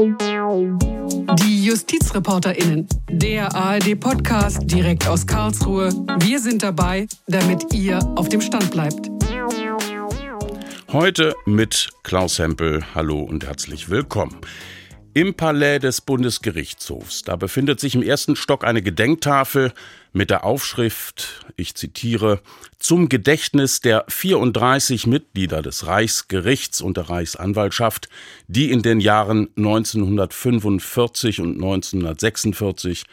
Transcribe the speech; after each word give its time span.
Die 0.00 1.64
JustizreporterInnen, 1.66 2.86
der 3.10 3.54
ARD-Podcast 3.54 4.60
direkt 4.62 5.06
aus 5.06 5.26
Karlsruhe. 5.26 5.92
Wir 6.20 6.40
sind 6.40 6.62
dabei, 6.62 7.06
damit 7.26 7.74
ihr 7.74 7.98
auf 8.16 8.30
dem 8.30 8.40
Stand 8.40 8.70
bleibt. 8.70 9.10
Heute 10.90 11.34
mit 11.44 11.90
Klaus 12.02 12.38
Hempel. 12.38 12.82
Hallo 12.94 13.20
und 13.20 13.44
herzlich 13.44 13.90
willkommen. 13.90 14.36
Im 15.20 15.34
Palais 15.34 15.80
des 15.80 16.00
Bundesgerichtshofs. 16.00 17.24
Da 17.24 17.36
befindet 17.36 17.78
sich 17.78 17.94
im 17.94 18.00
ersten 18.00 18.36
Stock 18.36 18.64
eine 18.64 18.80
Gedenktafel 18.80 19.74
mit 20.14 20.30
der 20.30 20.44
Aufschrift, 20.44 21.44
ich 21.56 21.74
zitiere, 21.74 22.40
zum 22.78 23.10
Gedächtnis 23.10 23.82
der 23.82 24.06
34 24.08 25.06
Mitglieder 25.06 25.60
des 25.60 25.86
Reichsgerichts 25.86 26.80
und 26.80 26.96
der 26.96 27.10
Reichsanwaltschaft, 27.10 28.08
die 28.48 28.70
in 28.70 28.80
den 28.80 28.98
Jahren 28.98 29.50
1945 29.58 31.42
und 31.42 31.56
1946 31.56 33.04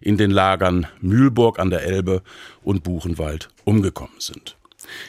in 0.00 0.16
den 0.16 0.32
Lagern 0.32 0.88
Mühlburg 1.00 1.60
an 1.60 1.70
der 1.70 1.84
Elbe 1.84 2.22
und 2.64 2.82
Buchenwald 2.82 3.50
umgekommen 3.62 4.18
sind. 4.18 4.56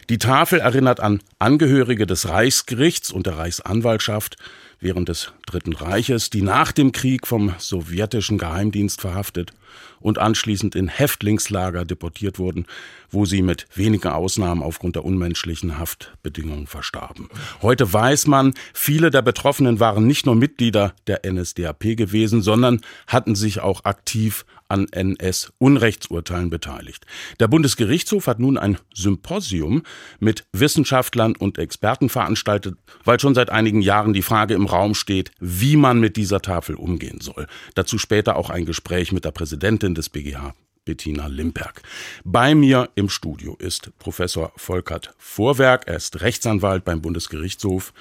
Die 0.09 0.19
Tafel 0.19 0.59
erinnert 0.59 0.99
an 0.99 1.21
Angehörige 1.39 2.05
des 2.05 2.29
Reichsgerichts 2.29 3.09
und 3.09 3.25
der 3.25 3.39
Reichsanwaltschaft 3.39 4.37
während 4.83 5.09
des 5.09 5.31
Dritten 5.45 5.73
Reiches, 5.73 6.29
die 6.29 6.41
nach 6.41 6.71
dem 6.71 6.91
Krieg 6.91 7.25
vom 7.25 7.53
sowjetischen 7.57 8.37
Geheimdienst 8.37 9.01
verhaftet 9.01 9.51
und 9.99 10.19
anschließend 10.19 10.75
in 10.75 10.87
Häftlingslager 10.87 11.85
deportiert 11.85 12.39
wurden, 12.39 12.65
wo 13.09 13.25
sie 13.25 13.41
mit 13.41 13.67
wenigen 13.75 14.07
Ausnahmen 14.07 14.63
aufgrund 14.63 14.95
der 14.95 15.05
unmenschlichen 15.05 15.77
Haftbedingungen 15.77 16.67
verstarben. 16.67 17.29
Heute 17.61 17.91
weiß 17.91 18.27
man, 18.27 18.53
viele 18.73 19.11
der 19.11 19.21
Betroffenen 19.21 19.79
waren 19.79 20.07
nicht 20.07 20.25
nur 20.25 20.35
Mitglieder 20.35 20.93
der 21.07 21.21
NSDAP 21.25 21.95
gewesen, 21.95 22.41
sondern 22.41 22.81
hatten 23.07 23.35
sich 23.35 23.61
auch 23.61 23.85
aktiv 23.85 24.45
an 24.73 24.87
NS-Unrechtsurteilen 24.91 26.49
beteiligt. 26.49 27.05
Der 27.39 27.47
Bundesgerichtshof 27.47 28.27
hat 28.27 28.39
nun 28.39 28.57
ein 28.57 28.77
Symposium 28.93 29.83
mit 30.19 30.45
Wissenschaftlern 30.51 31.35
und 31.35 31.59
Experten 31.59 32.09
veranstaltet, 32.09 32.75
weil 33.03 33.19
schon 33.19 33.35
seit 33.35 33.51
einigen 33.51 33.81
Jahren 33.81 34.13
die 34.13 34.23
Frage 34.23 34.55
im 34.55 34.65
Raum 34.65 34.95
steht, 34.95 35.31
wie 35.39 35.77
man 35.77 35.99
mit 35.99 36.17
dieser 36.17 36.41
Tafel 36.41 36.75
umgehen 36.75 37.21
soll. 37.21 37.47
Dazu 37.75 37.99
später 37.99 38.35
auch 38.35 38.49
ein 38.49 38.65
Gespräch 38.65 39.11
mit 39.11 39.25
der 39.25 39.31
Präsidentin 39.31 39.62
des 39.63 40.09
BGH, 40.09 40.55
Bettina 40.83 41.27
Limperg. 41.27 41.83
Bei 42.25 42.53
mir 42.53 42.89
im 42.95 43.07
Studio 43.07 43.55
ist 43.55 43.97
Professor 43.97 44.51
Volkert 44.57 45.13
Vorwerk. 45.17 45.87
Er 45.87 45.95
ist 45.95 46.19
Rechtsanwalt 46.19 46.83
beim 46.83 47.01
Bundesgerichtshof. 47.01 47.93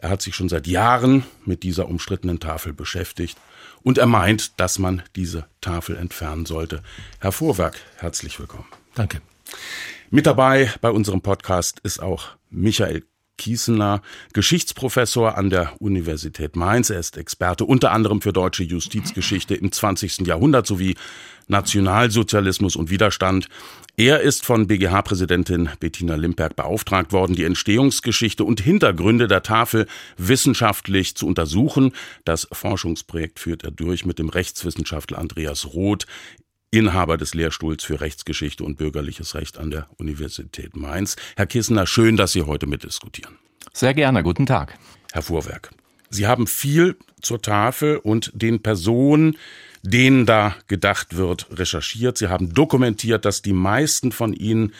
Er 0.00 0.10
hat 0.10 0.22
sich 0.22 0.34
schon 0.34 0.48
seit 0.48 0.66
Jahren 0.66 1.24
mit 1.44 1.62
dieser 1.62 1.86
umstrittenen 1.86 2.40
Tafel 2.40 2.72
beschäftigt 2.72 3.38
und 3.84 3.96
er 3.98 4.06
meint, 4.06 4.58
dass 4.58 4.80
man 4.80 5.04
diese 5.14 5.46
Tafel 5.60 5.96
entfernen 5.96 6.46
sollte. 6.46 6.82
Herr 7.20 7.30
Vorwerk, 7.30 7.76
herzlich 7.98 8.40
willkommen. 8.40 8.66
Danke. 8.96 9.22
Mit 10.10 10.26
dabei 10.26 10.72
bei 10.80 10.90
unserem 10.90 11.20
Podcast 11.22 11.78
ist 11.84 12.02
auch 12.02 12.30
Michael 12.50 13.04
Kiesener, 13.36 14.02
Geschichtsprofessor 14.32 15.36
an 15.36 15.50
der 15.50 15.72
Universität 15.80 16.56
Mainz. 16.56 16.90
Er 16.90 17.00
ist 17.00 17.16
Experte 17.16 17.64
unter 17.64 17.92
anderem 17.92 18.20
für 18.20 18.32
deutsche 18.32 18.64
Justizgeschichte 18.64 19.54
im 19.54 19.72
20. 19.72 20.26
Jahrhundert 20.26 20.66
sowie 20.66 20.94
Nationalsozialismus 21.48 22.76
und 22.76 22.90
Widerstand. 22.90 23.48
Er 23.96 24.20
ist 24.20 24.44
von 24.44 24.66
BGH-Präsidentin 24.66 25.68
Bettina 25.78 26.16
Limperg 26.16 26.56
beauftragt 26.56 27.12
worden, 27.12 27.36
die 27.36 27.44
Entstehungsgeschichte 27.44 28.44
und 28.44 28.60
Hintergründe 28.60 29.28
der 29.28 29.42
Tafel 29.42 29.86
wissenschaftlich 30.16 31.14
zu 31.14 31.26
untersuchen. 31.26 31.92
Das 32.24 32.48
Forschungsprojekt 32.50 33.38
führt 33.38 33.62
er 33.62 33.70
durch 33.70 34.04
mit 34.04 34.18
dem 34.18 34.30
Rechtswissenschaftler 34.30 35.18
Andreas 35.18 35.74
Roth, 35.74 36.06
Inhaber 36.74 37.16
des 37.16 37.32
Lehrstuhls 37.34 37.84
für 37.84 38.00
Rechtsgeschichte 38.00 38.64
und 38.64 38.78
bürgerliches 38.78 39.36
Recht 39.36 39.58
an 39.58 39.70
der 39.70 39.86
Universität 39.96 40.74
Mainz. 40.74 41.14
Herr 41.36 41.46
Kissener, 41.46 41.86
schön, 41.86 42.16
dass 42.16 42.32
Sie 42.32 42.42
heute 42.42 42.66
mitdiskutieren. 42.66 43.36
Sehr 43.72 43.94
gerne, 43.94 44.24
guten 44.24 44.44
Tag. 44.44 44.76
Herr 45.12 45.22
Vorwerk, 45.22 45.70
Sie 46.10 46.26
haben 46.26 46.48
viel 46.48 46.96
zur 47.22 47.40
Tafel 47.40 47.98
und 47.98 48.32
den 48.34 48.60
Personen, 48.60 49.38
denen 49.82 50.26
da 50.26 50.56
gedacht 50.66 51.16
wird, 51.16 51.46
recherchiert. 51.52 52.18
Sie 52.18 52.26
haben 52.26 52.52
dokumentiert, 52.52 53.24
dass 53.24 53.40
die 53.40 53.52
meisten 53.52 54.10
von 54.10 54.32
ihnen 54.32 54.72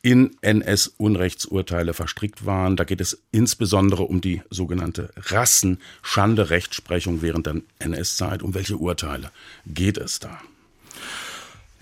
in 0.00 0.34
NS-Unrechtsurteile 0.40 1.92
verstrickt 1.92 2.46
waren. 2.46 2.76
Da 2.76 2.84
geht 2.84 3.02
es 3.02 3.22
insbesondere 3.32 4.04
um 4.04 4.22
die 4.22 4.40
sogenannte 4.48 5.10
Rassenschande-Rechtsprechung 5.16 7.20
während 7.20 7.46
der 7.46 7.60
NS-Zeit. 7.80 8.42
Um 8.42 8.54
welche 8.54 8.78
Urteile 8.78 9.30
geht 9.66 9.98
es 9.98 10.20
da? 10.20 10.40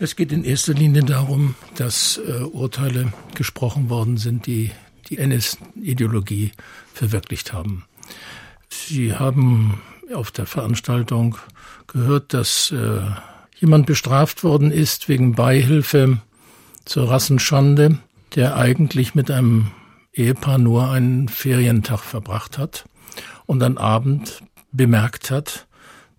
Es 0.02 0.16
geht 0.16 0.32
in 0.32 0.42
erster 0.42 0.74
Linie 0.74 1.04
darum, 1.04 1.54
dass 1.76 2.18
äh, 2.18 2.42
Urteile 2.42 3.12
gesprochen 3.36 3.88
worden 3.88 4.16
sind, 4.16 4.46
die 4.46 4.72
die 5.08 5.18
NS-Ideologie 5.18 6.50
verwirklicht 6.92 7.52
haben. 7.52 7.84
Sie 8.68 9.14
haben 9.14 9.80
auf 10.12 10.32
der 10.32 10.46
Veranstaltung 10.46 11.38
gehört, 11.86 12.34
dass 12.34 12.72
äh, 12.72 13.00
jemand 13.60 13.86
bestraft 13.86 14.42
worden 14.42 14.72
ist 14.72 15.08
wegen 15.08 15.36
Beihilfe 15.36 16.18
zur 16.84 17.08
Rassenschande, 17.08 17.98
der 18.34 18.56
eigentlich 18.56 19.14
mit 19.14 19.30
einem 19.30 19.70
Ehepaar 20.12 20.58
nur 20.58 20.90
einen 20.90 21.28
Ferientag 21.28 22.00
verbracht 22.00 22.58
hat 22.58 22.86
und 23.46 23.62
am 23.62 23.78
Abend 23.78 24.42
bemerkt 24.72 25.30
hat, 25.30 25.68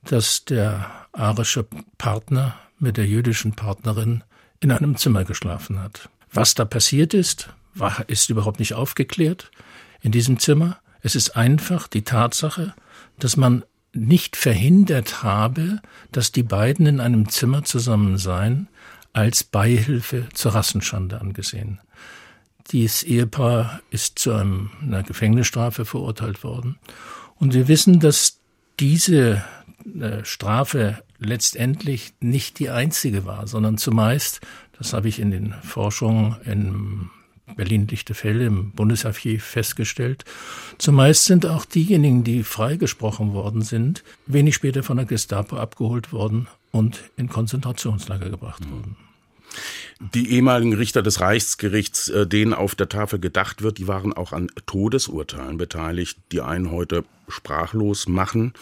dass 0.06 0.46
der 0.46 0.90
arische 1.12 1.68
Partner 1.98 2.56
mit 2.79 2.97
der 2.97 3.06
jüdischen 3.06 3.53
Partnerin 3.53 4.23
in 4.59 4.72
einem 4.72 4.97
Zimmer 4.97 5.23
geschlafen 5.23 5.79
hat. 5.79 6.09
Was 6.31 6.56
da 6.56 6.66
passiert 6.66 7.13
ist, 7.13 7.50
war, 7.75 8.07
ist 8.07 8.29
überhaupt 8.29 8.59
nicht 8.59 8.73
aufgeklärt 8.73 9.51
in 10.01 10.11
diesem 10.11 10.39
Zimmer. 10.39 10.78
Es 11.01 11.16
ist 11.16 11.35
einfach 11.35 11.88
die 11.88 12.03
Tatsache, 12.03 12.73
dass 13.19 13.38
man 13.38 13.63
nicht 13.94 14.35
verhindert 14.35 15.23
habe, 15.23 15.81
dass 16.11 16.31
die 16.31 16.44
beiden 16.44 16.85
in 16.88 17.00
einem 17.00 17.29
Zimmer 17.29 17.63
zusammen 17.63 18.17
seien, 18.17 18.67
als 19.13 19.44
Beihilfe 19.44 20.28
zur 20.34 20.55
Rassenschande 20.55 21.22
angesehen. 21.22 21.79
Dieses 22.72 23.03
Ehepaar 23.03 23.81
ist 23.91 24.17
zu 24.17 24.34
einem, 24.34 24.72
einer 24.81 25.03
Gefängnisstrafe 25.03 25.85
verurteilt 25.85 26.44
worden. 26.44 26.79
Und 27.35 27.53
wir 27.53 27.67
wissen, 27.67 28.00
dass 28.00 28.40
diese 28.79 29.44
äh, 30.00 30.23
Strafe 30.23 31.03
letztendlich 31.23 32.13
nicht 32.19 32.59
die 32.59 32.69
einzige 32.69 33.25
war, 33.25 33.47
sondern 33.47 33.78
zumeist, 33.78 34.41
das 34.78 34.94
habe 34.94 35.07
ich 35.07 35.19
in 35.19 35.31
den 35.31 35.53
Forschungen 35.63 36.38
im 36.45 37.09
Berlin-Lichtefelde 37.56 38.45
im 38.45 38.72
Bundesarchiv 38.72 39.44
festgestellt. 39.44 40.25
Zumeist 40.78 41.25
sind 41.25 41.45
auch 41.45 41.66
diejenigen, 41.66 42.23
die 42.23 42.44
freigesprochen 42.44 43.34
worden 43.34 43.61
sind, 43.61 44.03
wenig 44.25 44.56
später 44.56 44.84
von 44.84 44.97
der 44.97 45.06
Gestapo 45.06 45.57
abgeholt 45.57 46.11
worden 46.11 46.47
und 46.72 47.03
in 47.17 47.29
Konzentrationslager 47.29 48.29
gebracht 48.29 48.69
worden. 48.72 48.95
Die 50.13 50.31
ehemaligen 50.31 50.73
Richter 50.73 51.03
des 51.03 51.19
Reichsgerichts, 51.19 52.09
äh, 52.09 52.25
denen 52.25 52.53
auf 52.53 52.75
der 52.75 52.90
Tafel 52.90 53.19
gedacht 53.19 53.61
wird, 53.61 53.78
die 53.78 53.88
waren 53.88 54.11
auch 54.11 54.34
an 54.34 54.50
Todesurteilen 54.66 55.57
beteiligt, 55.57 56.17
die 56.31 56.41
einen 56.41 56.72
heute 56.72 57.05
sprachlos 57.28 58.07
machen. 58.07 58.53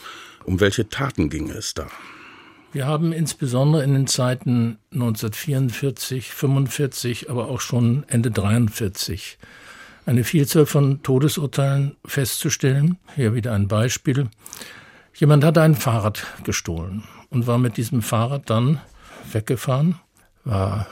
Um 0.43 0.59
welche 0.59 0.89
Taten 0.89 1.29
ging 1.29 1.49
es 1.49 1.73
da? 1.73 1.88
Wir 2.74 2.88
haben 2.88 3.12
insbesondere 3.12 3.84
in 3.84 3.94
den 3.94 4.08
Zeiten 4.08 4.78
1944, 4.94 6.32
45, 6.32 7.30
aber 7.30 7.50
auch 7.50 7.59
schon 7.59 8.06
Ende 8.08 8.32
43 8.32 9.38
eine 10.06 10.24
Vielzahl 10.24 10.66
von 10.66 11.04
Todesurteilen 11.04 11.98
festzustellen. 12.06 12.98
Hier 13.16 13.34
wieder 13.36 13.54
ein 13.54 13.68
Beispiel. 13.68 14.30
Jemand 15.14 15.44
hatte 15.44 15.62
ein 15.62 15.76
Fahrrad 15.76 16.26
gestohlen 16.46 17.03
und 17.29 17.46
war 17.46 17.58
mit 17.58 17.76
diesem 17.76 18.02
Fahrrad 18.02 18.50
dann 18.50 18.79
weggefahren, 19.32 19.96
war 20.46 20.88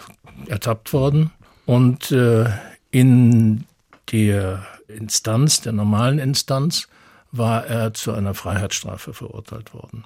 ertappt 0.47 0.91
worden 0.91 1.31
und 1.65 2.11
äh, 2.11 2.49
in 2.91 3.63
der 4.11 4.65
Instanz, 4.87 5.61
der 5.61 5.71
normalen 5.71 6.19
Instanz, 6.19 6.89
war 7.31 7.65
er 7.65 7.93
zu 7.93 8.11
einer 8.11 8.33
Freiheitsstrafe 8.33 9.13
verurteilt 9.13 9.73
worden. 9.73 10.03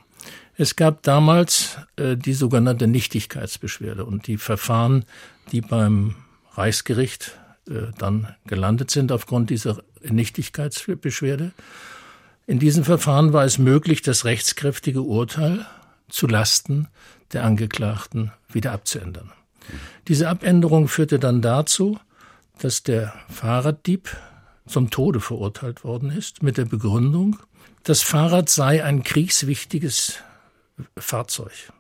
Es 0.56 0.76
gab 0.76 1.02
damals 1.04 1.78
äh, 1.96 2.16
die 2.16 2.34
sogenannte 2.34 2.88
Nichtigkeitsbeschwerde 2.88 4.06
und 4.06 4.28
die 4.28 4.38
Verfahren, 4.38 5.06
die 5.52 5.62
beim 5.62 6.16
Reichsgericht 6.54 7.38
äh, 7.68 7.92
dann 7.98 8.36
gelandet 8.46 8.92
sind 8.92 9.12
aufgrund 9.12 9.50
dieser 9.50 9.84
Nichtigkeitsbeschwerde. 10.04 11.54
In 12.46 12.60
diesem 12.60 12.84
Verfahren 12.84 13.34
war 13.34 13.46
es 13.46 13.58
möglich, 13.58 14.02
das 14.02 14.26
rechtskräftige 14.26 15.02
Urteil 15.02 15.66
zu 16.10 16.28
Lasten 16.28 16.88
der 17.32 17.46
Angeklagten 17.46 18.32
wieder 18.52 18.74
abzuändern. 18.74 19.32
Diese 20.08 20.30
Abänderung 20.30 20.88
führte 20.88 21.20
dann 21.20 21.42
dazu, 21.42 21.98
dass 22.60 22.84
der 22.84 23.14
Fahrraddieb 23.30 24.16
zum 24.68 24.90
Tode 24.90 25.20
verurteilt 25.20 25.84
worden 25.84 26.12
ist, 26.12 26.44
mit 26.44 26.58
der 26.58 26.66
Begründung, 26.66 27.40
das 27.84 28.02
Fahrrad 28.02 28.50
sei 28.50 28.84
ein 28.84 29.04
kriegswichtiges 29.04 30.20
Fahrzeug. 30.98 31.72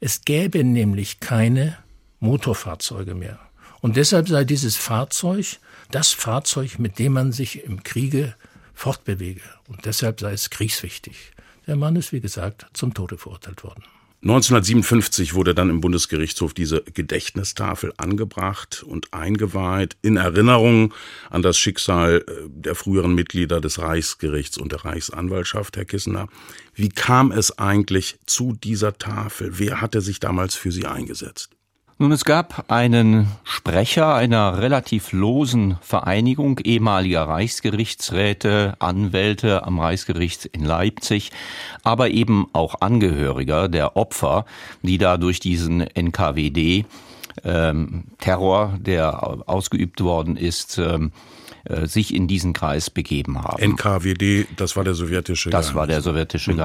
Es 0.00 0.24
gäbe 0.24 0.64
nämlich 0.64 1.20
keine 1.20 1.78
Motorfahrzeuge 2.20 3.14
mehr. 3.14 3.38
Und 3.80 3.96
deshalb 3.96 4.28
sei 4.28 4.44
dieses 4.44 4.76
Fahrzeug 4.76 5.58
das 5.90 6.12
Fahrzeug, 6.12 6.78
mit 6.78 6.98
dem 6.98 7.12
man 7.12 7.32
sich 7.32 7.64
im 7.64 7.82
Kriege 7.82 8.34
fortbewege. 8.74 9.42
Und 9.68 9.84
deshalb 9.84 10.20
sei 10.20 10.32
es 10.32 10.50
kriegswichtig. 10.50 11.32
Der 11.66 11.76
Mann 11.76 11.96
ist, 11.96 12.12
wie 12.12 12.20
gesagt, 12.20 12.66
zum 12.72 12.94
Tode 12.94 13.18
verurteilt 13.18 13.62
worden. 13.62 13.84
1957 14.22 15.34
wurde 15.34 15.52
dann 15.52 15.68
im 15.68 15.80
Bundesgerichtshof 15.80 16.54
diese 16.54 16.82
Gedächtnistafel 16.82 17.92
angebracht 17.96 18.84
und 18.84 19.12
eingeweiht 19.12 19.96
in 20.00 20.16
Erinnerung 20.16 20.94
an 21.28 21.42
das 21.42 21.58
Schicksal 21.58 22.24
äh, 22.28 22.32
der 22.48 22.76
früheren 22.76 23.16
Mitglieder 23.16 23.60
des 23.60 23.80
Reichsgerichts 23.80 24.58
und 24.58 24.70
der 24.70 24.84
Reichsanwaltschaft, 24.84 25.76
Herr 25.76 25.86
Kissener. 25.86 26.28
Wie 26.72 26.88
kam 26.88 27.32
es 27.32 27.58
eigentlich 27.58 28.16
zu 28.24 28.52
dieser 28.52 28.96
Tafel? 28.96 29.58
Wer 29.58 29.80
hatte 29.80 30.00
sich 30.00 30.20
damals 30.20 30.54
für 30.54 30.70
sie 30.70 30.86
eingesetzt? 30.86 31.50
Nun, 32.02 32.10
es 32.10 32.24
gab 32.24 32.64
einen 32.66 33.28
Sprecher 33.44 34.12
einer 34.12 34.58
relativ 34.58 35.12
losen 35.12 35.76
Vereinigung 35.82 36.58
ehemaliger 36.58 37.28
Reichsgerichtsräte, 37.28 38.74
Anwälte 38.80 39.64
am 39.64 39.78
Reichsgericht 39.78 40.46
in 40.46 40.64
Leipzig, 40.64 41.30
aber 41.84 42.10
eben 42.10 42.48
auch 42.54 42.80
Angehöriger 42.80 43.68
der 43.68 43.96
Opfer, 43.96 44.46
die 44.82 44.98
da 44.98 45.16
durch 45.16 45.38
diesen 45.38 45.80
NKWD 45.80 46.86
ähm, 47.44 48.02
Terror, 48.18 48.76
der 48.80 49.48
ausgeübt 49.48 50.00
worden 50.00 50.36
ist, 50.36 50.78
ähm, 50.78 51.12
äh, 51.62 51.86
sich 51.86 52.12
in 52.12 52.26
diesen 52.26 52.52
Kreis 52.52 52.90
begeben 52.90 53.40
haben. 53.44 53.62
NKWD, 53.62 54.48
das 54.56 54.74
war 54.74 54.82
der 54.82 54.94
sowjetische 54.94 55.50
Das 55.50 55.66
Geheimdienst. 55.66 55.76
war 55.76 55.86
der 55.86 56.00
sowjetische 56.00 56.52
mhm. 56.52 56.56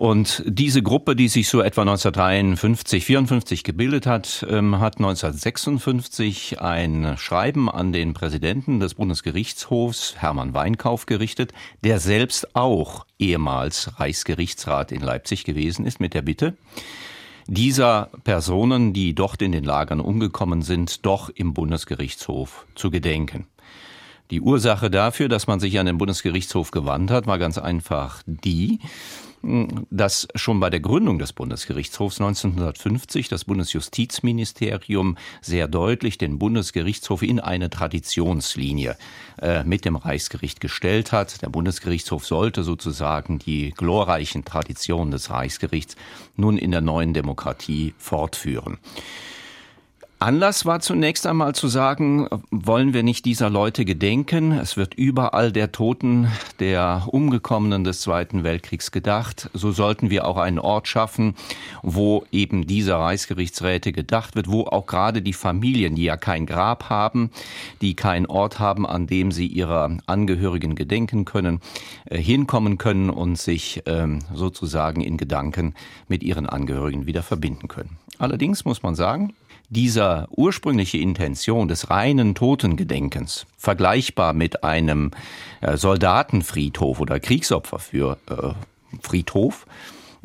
Und 0.00 0.42
diese 0.46 0.82
Gruppe, 0.82 1.14
die 1.14 1.28
sich 1.28 1.50
so 1.50 1.60
etwa 1.60 1.82
1953, 1.82 3.04
54 3.04 3.64
gebildet 3.64 4.06
hat, 4.06 4.46
ähm, 4.48 4.80
hat 4.80 4.96
1956 4.96 6.58
ein 6.58 7.18
Schreiben 7.18 7.68
an 7.68 7.92
den 7.92 8.14
Präsidenten 8.14 8.80
des 8.80 8.94
Bundesgerichtshofs, 8.94 10.14
Hermann 10.16 10.54
Weinkauf, 10.54 11.04
gerichtet, 11.04 11.52
der 11.84 12.00
selbst 12.00 12.56
auch 12.56 13.04
ehemals 13.18 14.00
Reichsgerichtsrat 14.00 14.90
in 14.90 15.02
Leipzig 15.02 15.44
gewesen 15.44 15.84
ist, 15.84 16.00
mit 16.00 16.14
der 16.14 16.22
Bitte, 16.22 16.56
dieser 17.46 18.08
Personen, 18.24 18.94
die 18.94 19.14
dort 19.14 19.42
in 19.42 19.52
den 19.52 19.64
Lagern 19.64 20.00
umgekommen 20.00 20.62
sind, 20.62 21.04
doch 21.04 21.28
im 21.28 21.52
Bundesgerichtshof 21.52 22.66
zu 22.74 22.90
gedenken. 22.90 23.48
Die 24.30 24.40
Ursache 24.40 24.88
dafür, 24.88 25.28
dass 25.28 25.46
man 25.46 25.60
sich 25.60 25.78
an 25.78 25.84
den 25.84 25.98
Bundesgerichtshof 25.98 26.70
gewandt 26.70 27.10
hat, 27.10 27.26
war 27.26 27.38
ganz 27.38 27.58
einfach 27.58 28.22
die, 28.24 28.78
dass 29.42 30.28
schon 30.34 30.60
bei 30.60 30.68
der 30.68 30.80
Gründung 30.80 31.18
des 31.18 31.32
Bundesgerichtshofs 31.32 32.20
1950 32.20 33.28
das 33.28 33.44
Bundesjustizministerium 33.44 35.16
sehr 35.40 35.66
deutlich 35.66 36.18
den 36.18 36.38
Bundesgerichtshof 36.38 37.22
in 37.22 37.40
eine 37.40 37.70
Traditionslinie 37.70 38.96
äh, 39.40 39.64
mit 39.64 39.84
dem 39.86 39.96
Reichsgericht 39.96 40.60
gestellt 40.60 41.12
hat. 41.12 41.40
Der 41.40 41.48
Bundesgerichtshof 41.48 42.26
sollte 42.26 42.64
sozusagen 42.64 43.38
die 43.38 43.70
glorreichen 43.70 44.44
Traditionen 44.44 45.10
des 45.10 45.30
Reichsgerichts 45.30 45.96
nun 46.36 46.58
in 46.58 46.70
der 46.70 46.82
neuen 46.82 47.14
Demokratie 47.14 47.94
fortführen. 47.96 48.78
Anlass 50.22 50.66
war 50.66 50.80
zunächst 50.80 51.26
einmal 51.26 51.54
zu 51.54 51.66
sagen, 51.66 52.28
wollen 52.50 52.92
wir 52.92 53.02
nicht 53.02 53.24
dieser 53.24 53.48
Leute 53.48 53.86
gedenken? 53.86 54.52
Es 54.52 54.76
wird 54.76 54.92
überall 54.92 55.50
der 55.50 55.72
Toten, 55.72 56.28
der 56.58 57.04
Umgekommenen 57.06 57.84
des 57.84 58.02
Zweiten 58.02 58.44
Weltkriegs 58.44 58.90
gedacht. 58.90 59.48
So 59.54 59.72
sollten 59.72 60.10
wir 60.10 60.26
auch 60.26 60.36
einen 60.36 60.58
Ort 60.58 60.88
schaffen, 60.88 61.36
wo 61.82 62.26
eben 62.32 62.66
dieser 62.66 62.98
Reichsgerichtsräte 62.98 63.92
gedacht 63.92 64.36
wird, 64.36 64.50
wo 64.50 64.64
auch 64.64 64.84
gerade 64.84 65.22
die 65.22 65.32
Familien, 65.32 65.94
die 65.94 66.04
ja 66.04 66.18
kein 66.18 66.44
Grab 66.44 66.90
haben, 66.90 67.30
die 67.80 67.96
keinen 67.96 68.26
Ort 68.26 68.58
haben, 68.58 68.86
an 68.86 69.06
dem 69.06 69.32
sie 69.32 69.46
ihrer 69.46 69.96
Angehörigen 70.04 70.74
gedenken 70.74 71.24
können, 71.24 71.60
äh, 72.04 72.18
hinkommen 72.18 72.76
können 72.76 73.08
und 73.08 73.38
sich 73.38 73.84
ähm, 73.86 74.18
sozusagen 74.34 75.00
in 75.00 75.16
Gedanken 75.16 75.74
mit 76.08 76.22
ihren 76.22 76.46
Angehörigen 76.46 77.06
wieder 77.06 77.22
verbinden 77.22 77.68
können. 77.68 77.96
Allerdings 78.18 78.66
muss 78.66 78.82
man 78.82 78.94
sagen, 78.94 79.32
dieser 79.70 80.28
ursprüngliche 80.30 80.98
Intention 80.98 81.68
des 81.68 81.90
reinen 81.90 82.34
Totengedenkens, 82.34 83.46
vergleichbar 83.56 84.32
mit 84.32 84.64
einem 84.64 85.12
äh, 85.60 85.76
Soldatenfriedhof 85.76 87.00
oder 87.00 87.20
Kriegsopfer 87.20 87.78
für 87.78 88.18
äh, 88.28 88.52
Friedhof, 89.00 89.66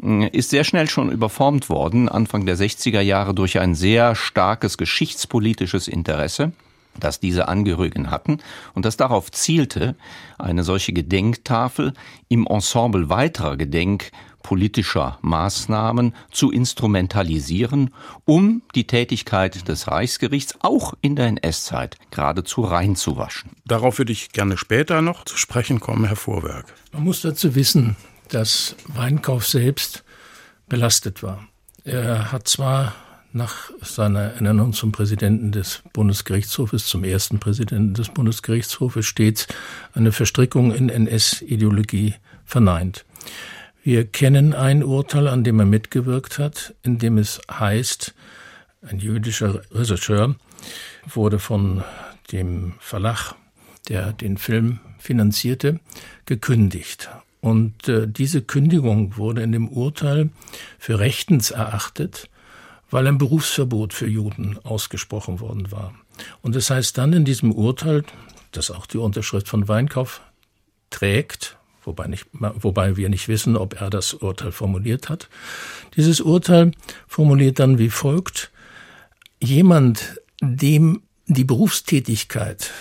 äh, 0.04 0.28
ist 0.30 0.50
sehr 0.50 0.64
schnell 0.64 0.90
schon 0.90 1.12
überformt 1.12 1.70
worden, 1.70 2.10
Anfang 2.10 2.46
der 2.46 2.58
60er 2.58 3.02
Jahre 3.02 3.36
durch 3.36 3.60
ein 3.60 3.76
sehr 3.76 4.16
starkes 4.16 4.78
geschichtspolitisches 4.78 5.88
Interesse 5.88 6.52
das 7.00 7.20
diese 7.20 7.48
Angehörigen 7.48 8.10
hatten 8.10 8.40
und 8.74 8.86
das 8.86 8.98
darauf 8.98 9.32
zielte, 9.32 9.96
eine 10.38 10.64
solche 10.64 10.94
Gedenktafel 10.94 11.94
im 12.30 12.48
Ensemble 12.48 13.10
weiterer 13.10 13.58
Gedenk 13.58 14.12
politischer 14.46 15.18
Maßnahmen 15.24 16.14
zu 16.30 16.52
instrumentalisieren, 16.52 17.90
um 18.26 18.62
die 18.76 18.86
Tätigkeit 18.86 19.68
des 19.68 19.88
Reichsgerichts 19.88 20.54
auch 20.62 20.94
in 21.02 21.16
der 21.16 21.26
NS-Zeit 21.30 21.98
geradezu 22.12 22.62
reinzuwaschen. 22.62 23.50
Darauf 23.66 23.98
würde 23.98 24.12
ich 24.12 24.34
gerne 24.34 24.56
später 24.58 25.02
noch 25.02 25.26
zu 25.26 25.36
sprechen 25.36 25.80
kommen, 25.80 26.06
Herr 26.06 26.16
Vorwerk. 26.16 26.72
Man 26.92 27.06
muss 27.06 27.22
dazu 27.22 27.56
wissen, 27.56 27.96
dass 28.30 28.76
Weinkauf 28.88 29.48
selbst 29.48 30.04
belastet 30.70 31.24
war. 31.24 31.48
Er 31.84 32.32
hat 32.32 32.48
zwar 32.48 32.94
nach 33.34 33.72
seiner 33.82 34.34
Ernennung 34.36 34.74
zum 34.74 34.92
Präsidenten 34.92 35.52
des 35.52 35.82
Bundesgerichtshofes, 35.92 36.86
zum 36.86 37.04
ersten 37.04 37.40
Präsidenten 37.40 37.96
des 37.96 38.10
Bundesgerichtshofes, 38.10 39.08
stets 39.08 39.48
eine 39.94 40.12
Verstrickung 40.12 40.72
in 40.72 40.90
NS-Ideologie 40.90 42.14
verneint. 42.46 43.06
Wir 43.86 44.08
kennen 44.08 44.56
ein 44.56 44.84
Urteil, 44.84 45.28
an 45.28 45.44
dem 45.44 45.60
er 45.60 45.68
mitgewirkt 45.68 46.40
hat, 46.40 46.74
in 46.82 46.98
dem 46.98 47.20
es 47.20 47.40
heißt, 47.52 48.16
ein 48.82 48.98
jüdischer 48.98 49.62
Regisseur 49.70 50.34
wurde 51.06 51.38
von 51.38 51.84
dem 52.32 52.74
Verlag, 52.80 53.36
der 53.88 54.12
den 54.12 54.40
Film 54.40 54.80
finanzierte, 54.98 55.80
gekündigt. 56.26 57.12
Und 57.42 57.88
äh, 57.88 58.08
diese 58.08 58.42
Kündigung 58.42 59.18
wurde 59.18 59.44
in 59.44 59.52
dem 59.52 59.70
Urteil 59.70 60.32
für 60.80 60.98
rechtens 60.98 61.52
erachtet, 61.52 62.28
weil 62.90 63.06
ein 63.06 63.20
Berufsverbot 63.20 63.94
für 63.94 64.08
Juden 64.08 64.58
ausgesprochen 64.64 65.40
worden 65.40 65.72
war. 65.72 65.94
Und 66.42 66.56
es 66.56 66.70
das 66.70 66.76
heißt 66.76 66.98
dann 66.98 67.14
in 67.14 67.24
diesem 67.24 67.52
Urteil, 67.52 68.04
das 68.52 68.72
auch 68.72 68.88
die 68.88 68.98
Unterschrift 68.98 69.48
von 69.48 69.68
Weinkauf 69.68 70.22
trägt, 70.90 71.55
wobei, 71.86 72.08
nicht, 72.08 72.28
wobei 72.32 72.98
wir 72.98 73.10
nicht 73.10 73.28
wissen, 73.28 73.56
ob 73.58 73.80
er 73.80 73.90
das 73.90 74.14
Urteil 74.14 74.52
formuliert 74.52 75.10
hat. 75.10 75.30
Dieses 75.96 76.22
Urteil 76.22 76.72
formuliert 77.08 77.60
dann 77.60 77.78
wie 77.80 77.90
folgt, 77.90 78.52
jemand, 79.40 80.20
dem 80.42 81.02
die 81.28 81.44
Berufstätigkeit 81.44 82.72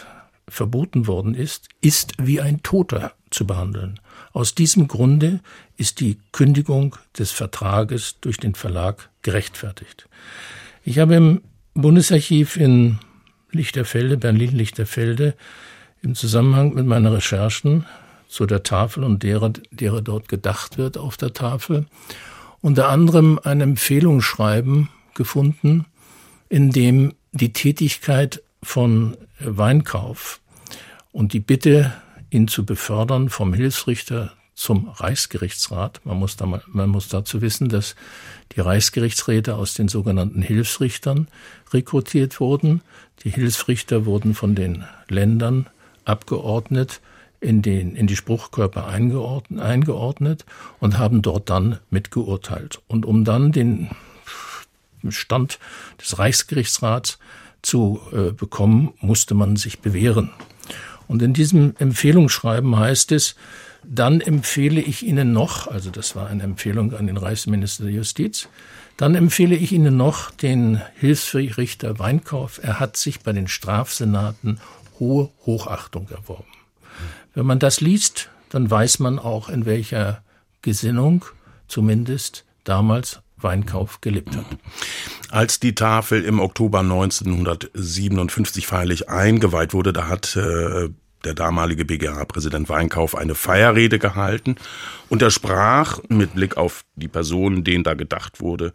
verboten 0.49 1.07
worden 1.07 1.35
ist, 1.35 1.69
ist 1.81 2.13
wie 2.19 2.41
ein 2.41 2.63
Toter 2.63 3.13
zu 3.31 3.47
behandeln. 3.47 3.99
Aus 4.33 4.55
diesem 4.55 4.89
Grunde 4.89 5.41
ist 5.77 6.01
die 6.01 6.19
Kündigung 6.33 6.97
des 7.19 7.31
Vertrages 7.31 8.17
durch 8.21 8.37
den 8.37 8.55
Verlag 8.55 9.09
gerechtfertigt. 9.23 10.09
Ich 10.85 10.99
habe 10.99 11.15
im 11.15 11.41
Bundesarchiv 11.75 12.57
in 12.57 12.99
Lichterfelde, 13.51 14.17
Berlin-Lichterfelde, 14.17 15.35
im 16.03 16.15
Zusammenhang 16.15 16.75
mit 16.75 16.87
meinen 16.87 17.07
Recherchen 17.07 17.87
zu 18.35 18.47
der 18.47 18.65
Tafel 18.65 19.05
und 19.05 19.23
derer, 19.23 19.53
derer 19.71 20.03
dort 20.03 20.29
gedacht 20.29 20.77
wird 20.77 20.99
auf 20.99 21.17
der 21.17 21.35
Tafel. 21.35 21.87
Unter 22.61 22.89
anderem 22.89 23.39
ein 23.45 23.61
Empfehlungsschreiben 23.61 24.89
gefunden, 25.15 25.87
in 26.49 26.73
dem 26.73 27.15
die 27.31 27.53
Tätigkeit 27.53 28.43
von 28.61 29.17
Weinkauf 29.39 30.41
und 31.13 31.33
die 31.33 31.39
Bitte, 31.39 31.93
ihn 32.29 32.49
zu 32.49 32.67
befördern 32.67 33.29
vom 33.29 33.55
Hilfsrichter 33.55 34.33
zum 34.57 34.89
Reichsgerichtsrat. 34.89 36.01
Man 36.05 36.17
muss, 36.17 36.37
da, 36.37 36.61
man 36.67 36.89
muss 36.89 37.07
dazu 37.07 37.41
wissen, 37.41 37.69
dass 37.69 37.95
die 38.57 38.61
Reichsgerichtsräte 38.61 39.55
aus 39.55 39.75
den 39.75 39.87
sogenannten 39.87 40.43
Hilfsrichtern 40.43 41.29
rekrutiert 41.73 42.41
wurden. 42.41 42.83
Die 43.23 43.31
Hilfsrichter 43.31 44.07
wurden 44.07 44.35
von 44.35 44.57
den 44.57 44.83
Ländern 45.09 45.69
abgeordnet 46.05 47.01
in, 47.45 47.61
den, 47.61 47.95
in 47.95 48.07
die 48.07 48.17
Spruchkörper 48.17 48.87
eingeordnet, 48.87 49.61
eingeordnet 49.61 50.47
und 50.81 50.99
haben 50.99 51.21
dort 51.21 51.51
dann 51.51 51.79
mitgeurteilt. 51.91 52.81
Und 52.89 53.05
um 53.05 53.25
dann 53.25 53.53
den 53.53 53.91
Stand 55.11 55.59
des 56.01 56.19
Reichsgerichtsrats 56.19 57.19
zu 57.61 58.01
äh, 58.13 58.33
bekommen, 58.33 58.95
musste 59.01 59.35
man 59.35 59.57
sich 59.57 59.81
bewähren. 59.81 60.31
Und 61.07 61.21
in 61.21 61.35
diesem 61.35 61.75
Empfehlungsschreiben 61.79 62.77
heißt 62.77 63.13
es, 63.13 63.37
Dann 63.87 64.23
empfehle 64.23 64.81
ich 64.81 65.05
Ihnen 65.05 65.35
noch, 65.35 65.67
also 65.69 65.91
das 65.91 66.17
war 66.17 66.29
eine 66.29 66.43
Empfehlung 66.43 66.95
an 66.95 67.07
den 67.07 67.19
Reichsminister 67.19 67.85
der 67.85 67.93
Justiz, 67.93 68.49
dann 68.97 69.15
empfehle 69.15 69.55
ich 69.55 69.73
Ihnen 69.73 69.99
noch 69.99 70.31
den 70.31 70.81
Hilfsrichter 70.95 71.99
Weinkauf. 71.99 72.61
Er 72.63 72.81
hat 72.81 72.97
sich 72.97 73.21
bei 73.21 73.33
den 73.33 73.49
Strafsenaten 73.49 74.61
hohe 74.99 75.29
Hochachtung 75.45 76.09
erworben. 76.09 76.64
Wenn 77.35 77.47
man 77.47 77.59
das 77.59 77.81
liest, 77.81 78.31
dann 78.49 78.71
weiß 78.71 79.01
man 79.01 79.19
auch, 79.19 79.49
in 79.49 79.67
welcher 79.67 80.23
Gesinnung 80.63 81.25
zumindest 81.67 82.45
damals 82.63 83.21
Weinkauf 83.37 84.01
gelebt 84.01 84.37
hat. 84.37 84.47
Als 85.31 85.61
die 85.61 85.75
Tafel 85.75 86.25
im 86.25 86.41
Oktober 86.41 86.81
1957 86.81 88.67
feierlich 88.67 89.09
eingeweiht 89.09 89.75
wurde, 89.75 89.93
da 89.93 90.09
hat 90.09 90.37
äh, 90.37 90.89
der 91.25 91.35
damalige 91.35 91.85
BGH-Präsident 91.85 92.69
Weinkauf 92.69 93.17
eine 93.17 93.35
Feierrede 93.35 93.99
gehalten 93.99 94.57
und 95.09 95.23
er 95.23 95.31
sprach 95.31 96.01
mit 96.09 96.35
Blick 96.35 96.57
auf 96.57 96.85
die 96.97 97.09
Personen, 97.09 97.65
denen 97.65 97.85
da 97.85 97.95
gedacht 97.95 98.41
wurde, 98.41 98.73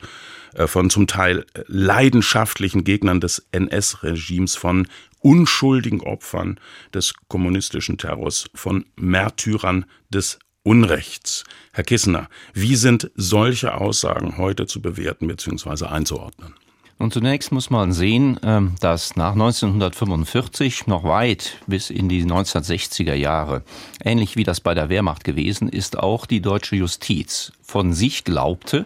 äh, 0.53 0.67
von 0.67 0.89
zum 0.89 1.07
Teil 1.07 1.45
leidenschaftlichen 1.67 2.83
Gegnern 2.83 3.19
des 3.19 3.47
NS-Regimes, 3.51 4.55
von 4.55 4.87
unschuldigen 5.19 6.01
Opfern 6.01 6.59
des 6.93 7.13
kommunistischen 7.27 7.97
Terrors, 7.97 8.49
von 8.55 8.85
Märtyrern 8.95 9.85
des 10.09 10.39
Unrechts. 10.63 11.45
Herr 11.71 11.83
Kissener, 11.83 12.29
wie 12.53 12.75
sind 12.75 13.11
solche 13.15 13.75
Aussagen 13.75 14.37
heute 14.37 14.67
zu 14.67 14.81
bewerten 14.81 15.27
bzw. 15.27 15.85
einzuordnen? 15.85 16.53
Und 16.99 17.13
zunächst 17.13 17.53
muss 17.53 17.69
man 17.69 17.93
sehen, 17.93 18.37
ähm, 18.43 18.75
dass 18.81 19.15
nach 19.15 19.31
1945 19.31 20.85
noch 20.85 21.05
weit 21.05 21.57
bis 21.65 21.89
in 21.89 22.09
die 22.09 22.25
1960er 22.25 23.13
Jahre, 23.13 23.63
ähnlich 24.03 24.35
wie 24.35 24.43
das 24.43 24.59
bei 24.59 24.73
der 24.73 24.89
Wehrmacht 24.89 25.23
gewesen 25.23 25.69
ist, 25.69 25.97
auch 25.97 26.25
die 26.25 26.41
deutsche 26.41 26.75
Justiz 26.75 27.53
von 27.61 27.93
sich 27.93 28.25
glaubte, 28.25 28.85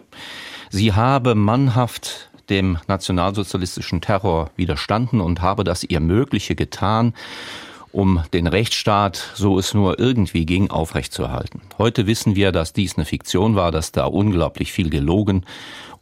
sie 0.70 0.92
habe 0.92 1.34
mannhaft 1.34 2.30
dem 2.48 2.78
nationalsozialistischen 2.86 4.00
Terror 4.00 4.50
widerstanden 4.54 5.20
und 5.20 5.42
habe 5.42 5.64
das 5.64 5.82
ihr 5.82 6.00
Mögliche 6.00 6.54
getan, 6.54 7.14
um 7.90 8.22
den 8.32 8.46
Rechtsstaat, 8.46 9.32
so 9.34 9.58
es 9.58 9.74
nur 9.74 9.98
irgendwie 9.98 10.46
ging, 10.46 10.70
aufrechtzuerhalten. 10.70 11.62
Heute 11.78 12.06
wissen 12.06 12.36
wir, 12.36 12.52
dass 12.52 12.72
dies 12.72 12.96
eine 12.96 13.06
Fiktion 13.06 13.56
war, 13.56 13.72
dass 13.72 13.92
da 13.92 14.04
unglaublich 14.04 14.72
viel 14.72 14.90
gelogen 14.90 15.44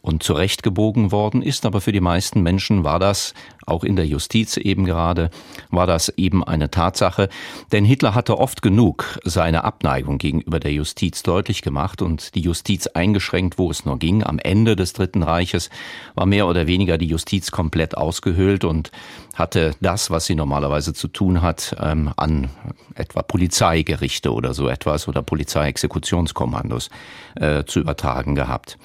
und 0.03 0.23
zurechtgebogen 0.23 1.13
worden 1.13 1.41
ist. 1.41 1.65
Aber 1.65 1.81
für 1.81 1.93
die 1.93 2.01
meisten 2.01 2.43
Menschen 2.43 2.85
war 2.85 2.99
das, 2.99 3.33
auch 3.66 3.85
in 3.85 3.97
der 3.97 4.07
Justiz 4.07 4.57
eben 4.57 4.85
gerade, 4.85 5.31
war 5.71 5.87
das 5.87 6.09
eben 6.16 6.45
eine 6.45 6.71
Tatsache. 6.71 7.28
Denn 7.73 7.85
Hitler 7.85 8.14
hatte 8.14 8.38
oft 8.38 8.62
genug 8.62 9.19
seine 9.25 9.64
Abneigung 9.64 10.19
gegenüber 10.19 10.61
der 10.61 10.73
Justiz 10.73 11.23
deutlich 11.23 11.62
gemacht 11.62 12.02
und 12.02 12.35
die 12.35 12.40
Justiz 12.40 12.87
eingeschränkt, 12.88 13.59
wo 13.59 13.71
es 13.71 13.85
nur 13.85 13.99
ging. 13.99 14.25
Am 14.25 14.38
Ende 14.38 14.76
des 14.76 14.92
Dritten 14.92 15.23
Reiches 15.23 15.71
war 16.14 16.26
mehr 16.26 16.47
oder 16.47 16.66
weniger 16.66 16.99
die 16.99 17.07
Justiz 17.07 17.50
komplett 17.50 17.97
ausgehöhlt 17.97 18.64
und 18.64 18.90
hatte 19.35 19.75
das, 19.81 20.11
was 20.11 20.26
sie 20.26 20.35
normalerweise 20.35 20.92
zu 20.92 21.09
tun 21.09 21.42
hat, 21.42 21.76
ähm, 21.81 22.12
an 22.16 22.50
etwa 22.95 23.23
Polizeigerichte 23.23 24.33
oder 24.33 24.54
so 24.54 24.69
etwas 24.69 25.09
oder 25.09 25.23
Polizeiexekutionskommandos 25.23 26.90
äh, 27.37 27.64
zu 27.64 27.81
übertragen 27.81 28.35
gehabt. 28.35 28.78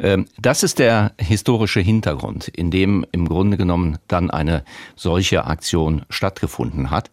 Ähm, 0.00 0.26
das 0.38 0.62
ist 0.62 0.78
der 0.78 1.12
historische 1.18 1.80
Hintergrund, 1.80 2.48
in 2.48 2.70
dem 2.70 3.06
im 3.12 3.28
Grunde 3.28 3.56
genommen 3.56 3.98
dann 4.14 4.30
eine 4.30 4.64
solche 4.96 5.44
Aktion 5.44 6.06
stattgefunden 6.08 6.90
hat. 6.90 7.10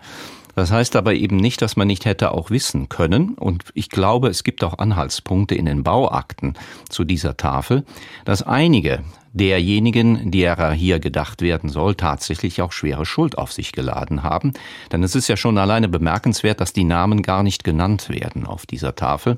Das 0.56 0.72
heißt 0.72 0.96
aber 0.96 1.14
eben 1.14 1.38
nicht, 1.38 1.62
dass 1.62 1.76
man 1.76 1.88
nicht 1.88 2.06
hätte 2.06 2.32
auch 2.32 2.50
wissen 2.50 2.90
können. 2.90 3.36
Und 3.36 3.66
ich 3.74 3.90
glaube, 3.90 4.28
es 4.28 4.44
gibt 4.44 4.64
auch 4.64 4.78
Anhaltspunkte 4.78 5.56
in 5.56 5.66
den 5.66 5.84
Bauakten 5.84 6.56
zu 6.90 7.04
dieser 7.04 7.38
Tafel, 7.38 7.86
dass 8.26 8.44
einige 8.44 9.04
derjenigen, 9.34 10.30
derer 10.30 10.74
hier 10.74 11.00
gedacht 11.00 11.42
werden 11.42 11.70
soll, 11.70 11.96
tatsächlich 11.96 12.62
auch 12.62 12.74
schwere 12.74 13.06
Schuld 13.06 13.38
auf 13.38 13.54
sich 13.54 13.72
geladen 13.72 14.24
haben. 14.24 14.52
Denn 14.92 15.04
es 15.04 15.16
ist 15.16 15.30
ja 15.30 15.38
schon 15.38 15.58
alleine 15.58 15.88
bemerkenswert, 15.88 16.60
dass 16.60 16.74
die 16.74 16.84
Namen 16.84 17.22
gar 17.22 17.42
nicht 17.44 17.64
genannt 17.64 18.10
werden 18.10 18.46
auf 18.46 18.66
dieser 18.66 18.96
Tafel 18.96 19.38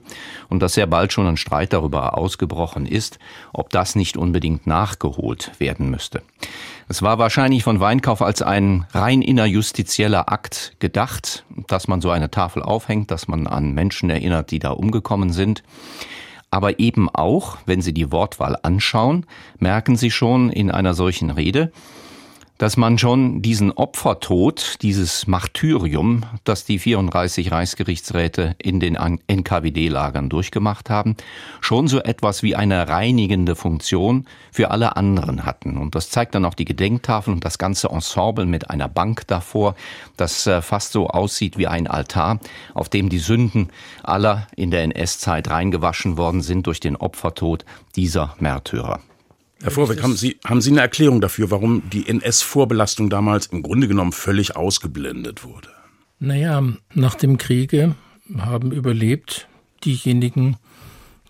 und 0.50 0.62
dass 0.62 0.74
sehr 0.74 0.88
bald 0.88 1.14
schon 1.14 1.28
ein 1.28 1.38
Streit 1.38 1.74
darüber 1.74 2.18
ausgebrochen 2.18 2.88
ist, 2.88 3.20
ob 3.52 3.70
das 3.70 3.96
nicht 3.96 4.18
unbedingt 4.18 4.66
nachgeholt 4.66 5.52
werden 5.60 5.92
müsste. 5.92 6.24
Es 6.94 7.02
war 7.02 7.18
wahrscheinlich 7.18 7.64
von 7.64 7.80
Weinkauf 7.80 8.22
als 8.22 8.44
ein 8.44 8.86
rein 8.92 9.24
innerjustizieller 9.24 10.32
Akt 10.32 10.76
gedacht, 10.78 11.44
dass 11.66 11.88
man 11.88 12.02
so 12.02 12.12
eine 12.12 12.30
Tafel 12.30 12.62
aufhängt, 12.62 13.10
dass 13.10 13.28
man 13.28 13.48
an 13.48 13.74
Menschen 13.74 14.12
erinnert, 14.12 14.52
die 14.52 14.60
da 14.60 14.70
umgekommen 14.70 15.34
sind. 15.34 15.64
Aber 16.52 16.78
eben 16.78 17.10
auch, 17.10 17.58
wenn 17.66 17.82
Sie 17.82 17.96
die 17.96 18.12
Wortwahl 18.12 18.56
anschauen, 18.62 19.26
merken 19.58 19.96
Sie 19.96 20.12
schon 20.12 20.52
in 20.52 20.70
einer 20.70 20.94
solchen 20.94 21.32
Rede, 21.32 21.72
dass 22.64 22.78
man 22.78 22.98
schon 22.98 23.42
diesen 23.42 23.74
Opfertod, 23.74 24.78
dieses 24.84 25.28
Martyrium, 25.28 26.24
das 26.46 26.64
die 26.64 26.80
34 26.80 27.52
Reichsgerichtsräte 27.52 28.56
in 28.58 28.80
den 28.80 28.96
NKWD-Lagern 28.96 30.30
durchgemacht 30.30 30.90
haben, 30.90 31.18
schon 31.60 31.90
so 31.90 32.00
etwas 32.00 32.42
wie 32.42 32.56
eine 32.56 32.88
reinigende 32.88 33.58
Funktion 33.58 34.28
für 34.50 34.72
alle 34.72 34.96
anderen 34.96 35.46
hatten. 35.46 35.76
Und 35.76 35.94
das 35.94 36.10
zeigt 36.10 36.36
dann 36.36 36.46
auch 36.46 36.54
die 36.54 36.64
Gedenktafel 36.64 37.34
und 37.34 37.44
das 37.44 37.58
ganze 37.58 37.90
Ensemble 37.90 38.46
mit 38.46 38.70
einer 38.70 38.88
Bank 38.88 39.28
davor, 39.28 39.76
das 40.16 40.48
äh, 40.48 40.62
fast 40.62 40.94
so 40.94 41.10
aussieht 41.10 41.58
wie 41.58 41.68
ein 41.68 41.88
Altar, 41.88 42.40
auf 42.74 42.88
dem 42.88 43.10
die 43.10 43.20
Sünden 43.20 43.72
aller 44.04 44.48
in 44.56 44.72
der 44.72 44.84
NS-Zeit 44.84 45.50
reingewaschen 45.50 46.16
worden 46.18 46.42
sind 46.42 46.66
durch 46.66 46.80
den 46.80 46.96
Opfertod 46.96 47.66
dieser 47.98 48.38
Märtyrer. 48.40 49.02
Herr 49.64 49.72
Vorweg, 49.72 50.04
haben 50.04 50.18
Sie, 50.18 50.42
haben 50.44 50.60
Sie 50.60 50.72
eine 50.72 50.82
Erklärung 50.82 51.22
dafür, 51.22 51.50
warum 51.50 51.90
die 51.90 52.10
NS-Vorbelastung 52.10 53.10
damals 53.10 53.46
im 53.46 53.64
Grunde 53.64 53.88
genommen 53.88 54.12
völlig 54.12 54.58
ausgeblendet 54.58 55.46
wurde? 55.46 55.70
Naja, 56.20 56.62
nach 56.94 57.16
dem 57.16 57.38
Kriege 57.38 57.96
haben 58.38 58.74
überlebt 58.74 59.48
diejenigen, 59.86 60.58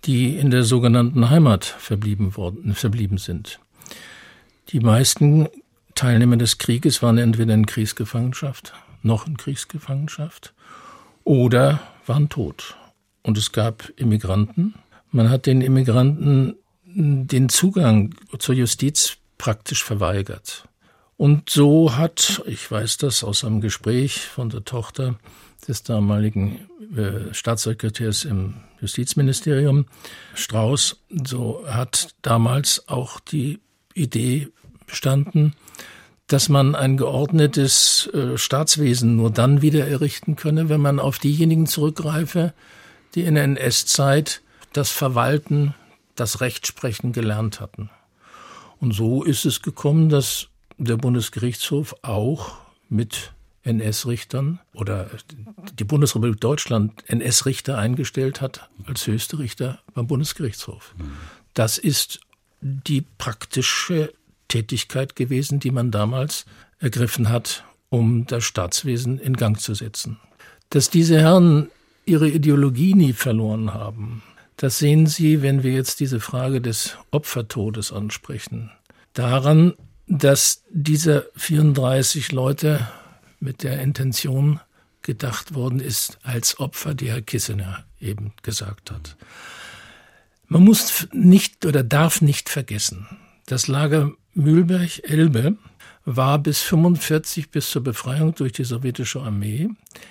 die 0.06 0.36
in 0.36 0.50
der 0.50 0.64
sogenannten 0.64 1.30
Heimat 1.30 1.64
verblieben, 1.64 2.36
worden, 2.36 2.74
verblieben 2.74 3.20
sind. 3.20 3.60
Die 4.70 4.80
meisten 4.80 5.48
Teilnehmer 5.94 6.38
des 6.38 6.58
Krieges 6.58 7.04
waren 7.04 7.20
entweder 7.20 7.54
in 7.54 7.68
Kriegsgefangenschaft, 7.68 8.74
noch 9.04 9.28
in 9.28 9.38
Kriegsgefangenschaft 9.38 10.56
oder 11.24 11.82
waren 12.08 12.30
tot. 12.30 12.78
Und 13.22 13.38
es 13.38 13.52
gab 13.52 13.92
Immigranten. 13.96 14.74
Man 15.12 15.30
hat 15.30 15.46
den 15.46 15.62
Immigranten 15.62 16.56
den 16.96 17.50
Zugang 17.50 18.16
zur 18.40 18.56
Justiz 18.56 19.18
praktisch 19.38 19.84
verweigert. 19.84 20.68
Und 21.18 21.50
so 21.50 21.96
hat, 21.96 22.42
ich 22.48 22.70
weiß 22.70 22.98
das 22.98 23.24
aus 23.24 23.44
einem 23.44 23.62
Gespräch 23.62 24.22
von 24.22 24.50
der 24.50 24.66
Tochter 24.66 25.16
des 25.68 25.84
damaligen 25.84 26.68
äh, 26.96 27.34
Staatssekretärs 27.34 28.26
im 28.26 28.56
Justizministerium, 28.82 29.86
Strauß, 30.36 31.02
so 31.26 31.64
hat 31.68 32.10
damals 32.22 32.88
auch 32.88 33.20
die 33.20 33.60
Idee 33.94 34.50
bestanden, 34.86 35.56
dass 36.28 36.50
man 36.50 36.76
ein 36.76 36.98
geordnetes 36.98 38.10
äh, 38.14 38.38
Staatswesen 38.38 39.16
nur 39.16 39.32
dann 39.32 39.62
wieder 39.62 39.88
errichten 39.88 40.36
könne, 40.36 40.68
wenn 40.68 40.82
man 40.82 41.00
auf 41.00 41.20
diejenigen 41.20 41.68
zurückgreife, 41.68 42.54
die 43.16 43.22
in 43.22 43.36
der 43.36 43.44
NS-Zeit 43.44 44.42
das 44.74 44.90
Verwalten 44.90 45.76
das 46.16 46.42
Rechtsprechen 46.42 47.12
gelernt 47.12 47.60
hatten. 47.60 47.90
Und 48.80 48.94
so 48.94 49.24
ist 49.24 49.46
es 49.46 49.62
gekommen, 49.62 50.10
dass 50.10 50.48
der 50.78 50.98
Bundesgerichtshof 50.98 51.96
auch 52.02 52.58
mit 52.90 53.34
NS-Richtern 53.64 54.60
oder 54.74 55.10
die 55.80 55.84
Bundesrepublik 55.84 56.40
Deutschland 56.42 57.04
NS-Richter 57.08 57.78
eingestellt 57.78 58.42
hat 58.42 58.70
als 58.86 59.08
höchste 59.08 59.40
Richter 59.40 59.80
beim 59.94 60.08
Bundesgerichtshof. 60.08 60.94
Das 61.54 61.78
ist 61.78 62.20
die 62.62 63.02
praktische 63.02 64.14
Tätigkeit 64.48 65.16
gewesen, 65.16 65.60
die 65.60 65.72
man 65.72 65.92
damals 65.92 66.46
ergriffen 66.80 67.30
hat, 67.30 67.64
um 67.90 68.26
das 68.28 68.44
Staatswesen 68.44 69.20
in 69.20 69.36
Gang 69.36 69.60
zu 69.60 69.74
setzen. 69.74 70.20
Dass 70.70 70.90
diese 70.90 71.20
Herren 71.20 71.70
ihre 72.06 72.30
Ideologie 72.30 72.94
nie 72.96 73.14
verloren 73.14 73.74
haben, 73.74 74.24
das 74.58 74.80
sehen 74.80 75.08
Sie, 75.08 75.42
wenn 75.42 75.64
wir 75.64 75.72
jetzt 75.72 76.00
diese 76.00 76.20
Frage 76.20 76.62
des 76.62 76.98
Opfertodes 77.12 77.92
ansprechen, 77.92 78.72
daran, 79.14 79.74
dass 80.08 80.64
diese 80.70 81.30
34 81.36 82.32
Leute 82.32 82.88
mit 83.40 83.64
der 83.64 83.82
Intention 83.82 84.60
gedacht 85.02 85.54
worden 85.54 85.80
ist 85.80 86.18
als 86.24 86.60
Opfer, 86.60 86.94
die 86.94 87.12
Herr 87.12 87.22
Kissener 87.22 87.84
eben 88.00 88.34
gesagt 88.42 88.92
hat. 88.92 89.18
Man 90.48 90.64
muss 90.64 91.08
nicht 91.12 91.66
oder 91.66 91.84
darf 91.84 92.22
nicht 92.22 92.50
vergessen, 92.50 93.08
das 93.46 93.68
Lager 93.68 94.12
Mühlberg-Elbe 94.34 95.58
war 96.06 96.40
bis 96.40 96.62
45 96.62 97.50
bis 97.50 97.70
zur 97.70 97.84
Befreiung 97.84 98.36
durch 98.36 98.52
die 98.52 98.64
sowjetische 98.64 99.22
Armee 99.22 99.70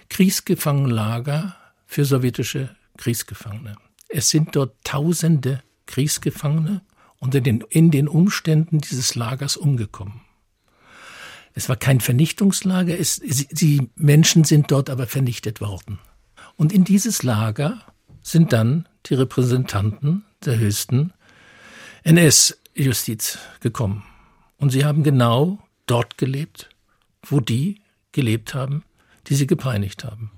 Kriegsgefangenenlager 0.09 1.57
für 1.87 2.05
sowjetische 2.05 2.75
Kriegsgefangene. 2.97 3.77
Es 4.13 4.29
sind 4.31 4.55
dort 4.55 4.77
tausende 4.85 5.63
Kriegsgefangene 5.87 6.83
unter 7.19 7.41
den, 7.41 7.65
in 7.71 7.91
den 7.91 8.09
Umständen 8.09 8.79
dieses 8.79 9.15
Lagers 9.15 9.57
umgekommen. 9.57 10.21
Es 11.55 11.69
war 11.69 11.77
kein 11.77 12.01
Vernichtungslager, 12.01 12.99
es, 12.99 13.21
die 13.21 13.91
Menschen 13.95 14.45
sind 14.45 14.71
dort 14.71 14.91
aber 14.91 15.07
vernichtet 15.07 15.61
worden. 15.61 15.99
Und 16.57 16.73
in 16.73 16.85
dieses 16.85 17.23
Lager 17.23 17.81
sind 18.23 18.53
dann 18.53 18.89
die 19.07 19.15
Repräsentanten 19.15 20.25
der 20.45 20.59
höchsten 20.59 21.13
NS-Justiz 22.05 23.39
gekommen. 23.61 24.03
Und 24.59 24.71
sie 24.71 24.85
haben 24.85 25.03
genau 25.03 25.59
dort 25.87 26.19
gelebt, 26.19 26.69
wo 27.25 27.41
die 27.41 27.81
gelebt 28.13 28.55
haben, 28.55 28.85
die 29.27 29.35
sie 29.35 29.47
gepeinigt 29.47 30.05
haben. 30.05 30.31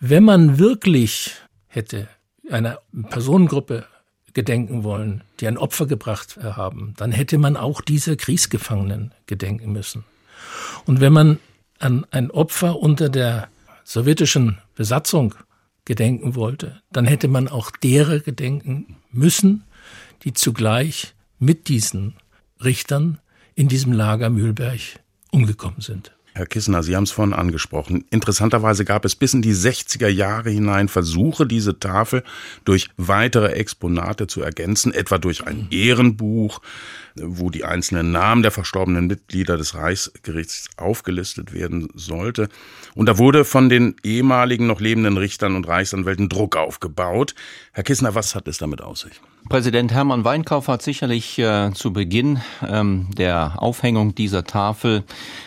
Wenn 0.00 0.24
man 0.24 0.58
wirklich 0.58 1.34
hätte 1.66 2.08
einer 2.50 2.80
Personengruppe 3.10 3.86
gedenken 4.34 4.82
wollen, 4.82 5.22
die 5.40 5.46
ein 5.46 5.58
Opfer 5.58 5.86
gebracht 5.86 6.38
haben, 6.42 6.94
dann 6.96 7.12
hätte 7.12 7.38
man 7.38 7.56
auch 7.56 7.80
diese 7.80 8.16
Kriegsgefangenen 8.16 9.12
gedenken 9.26 9.72
müssen. 9.72 10.04
Und 10.86 11.00
wenn 11.00 11.12
man 11.12 11.38
an 11.78 12.06
ein 12.10 12.30
Opfer 12.30 12.78
unter 12.78 13.08
der 13.08 13.48
sowjetischen 13.84 14.58
Besatzung 14.74 15.34
gedenken 15.84 16.34
wollte, 16.34 16.80
dann 16.92 17.04
hätte 17.04 17.28
man 17.28 17.48
auch 17.48 17.70
derer 17.70 18.20
gedenken 18.20 18.96
müssen, 19.10 19.64
die 20.24 20.32
zugleich 20.32 21.14
mit 21.38 21.68
diesen 21.68 22.14
Richtern 22.62 23.18
in 23.54 23.68
diesem 23.68 23.92
Lager 23.92 24.30
Mühlberg 24.30 24.80
umgekommen 25.30 25.80
sind. 25.80 26.12
Herr 26.34 26.46
Kissner, 26.46 26.82
Sie 26.82 26.96
haben 26.96 27.04
es 27.04 27.10
vorhin 27.10 27.34
angesprochen. 27.34 28.06
Interessanterweise 28.10 28.86
gab 28.86 29.04
es 29.04 29.14
bis 29.14 29.34
in 29.34 29.42
die 29.42 29.54
60er 29.54 30.08
Jahre 30.08 30.48
hinein 30.48 30.88
Versuche, 30.88 31.46
diese 31.46 31.78
Tafel 31.78 32.22
durch 32.64 32.88
weitere 32.96 33.52
Exponate 33.52 34.26
zu 34.26 34.40
ergänzen, 34.40 34.94
etwa 34.94 35.18
durch 35.18 35.46
ein 35.46 35.68
Ehrenbuch, 35.70 36.62
wo 37.16 37.50
die 37.50 37.64
einzelnen 37.64 38.12
Namen 38.12 38.42
der 38.42 38.50
verstorbenen 38.50 39.06
Mitglieder 39.06 39.58
des 39.58 39.74
Reichsgerichts 39.74 40.70
aufgelistet 40.78 41.52
werden 41.52 41.88
sollte. 41.94 42.48
Und 42.94 43.06
da 43.06 43.18
wurde 43.18 43.44
von 43.44 43.68
den 43.68 43.96
ehemaligen 44.02 44.66
noch 44.66 44.80
lebenden 44.80 45.18
Richtern 45.18 45.54
und 45.54 45.68
Reichsanwälten 45.68 46.30
Druck 46.30 46.56
aufgebaut. 46.56 47.34
Herr 47.72 47.84
Kissner, 47.84 48.14
was 48.14 48.34
hat 48.34 48.48
es 48.48 48.56
damit 48.56 48.80
aus 48.80 49.00
sich? 49.00 49.20
Präsident 49.48 49.92
Hermann 49.92 50.24
Weinkauf 50.24 50.68
hat 50.68 50.82
sicherlich 50.82 51.38
äh, 51.38 51.72
zu 51.74 51.92
Beginn 51.92 52.40
ähm, 52.66 53.08
der 53.18 53.60
Aufhängung 53.60 54.14
dieser 54.14 54.44
Tafel 54.44 55.02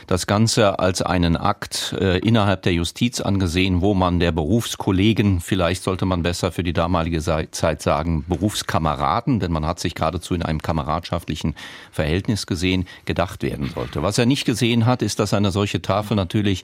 das 0.05 0.27
Ganze 0.27 0.79
als 0.79 1.01
einen 1.01 1.35
Akt 1.37 1.95
äh, 1.99 2.19
innerhalb 2.19 2.61
der 2.63 2.73
Justiz 2.73 3.19
angesehen, 3.21 3.81
wo 3.81 3.93
man 3.93 4.19
der 4.19 4.31
Berufskollegen, 4.31 5.39
vielleicht 5.39 5.81
sollte 5.81 6.05
man 6.05 6.21
besser 6.21 6.51
für 6.51 6.61
die 6.61 6.73
damalige 6.73 7.21
Zeit 7.21 7.81
sagen, 7.81 8.25
Berufskameraden, 8.27 9.39
denn 9.39 9.51
man 9.51 9.65
hat 9.65 9.79
sich 9.79 9.95
geradezu 9.95 10.35
in 10.35 10.43
einem 10.43 10.61
kameradschaftlichen 10.61 11.55
Verhältnis 11.91 12.45
gesehen, 12.45 12.85
gedacht 13.05 13.41
werden 13.41 13.71
sollte. 13.73 14.03
Was 14.03 14.17
er 14.17 14.27
nicht 14.27 14.45
gesehen 14.45 14.85
hat, 14.85 15.01
ist, 15.01 15.19
dass 15.19 15.33
eine 15.33 15.51
solche 15.51 15.81
Tafel 15.81 16.15
natürlich 16.15 16.63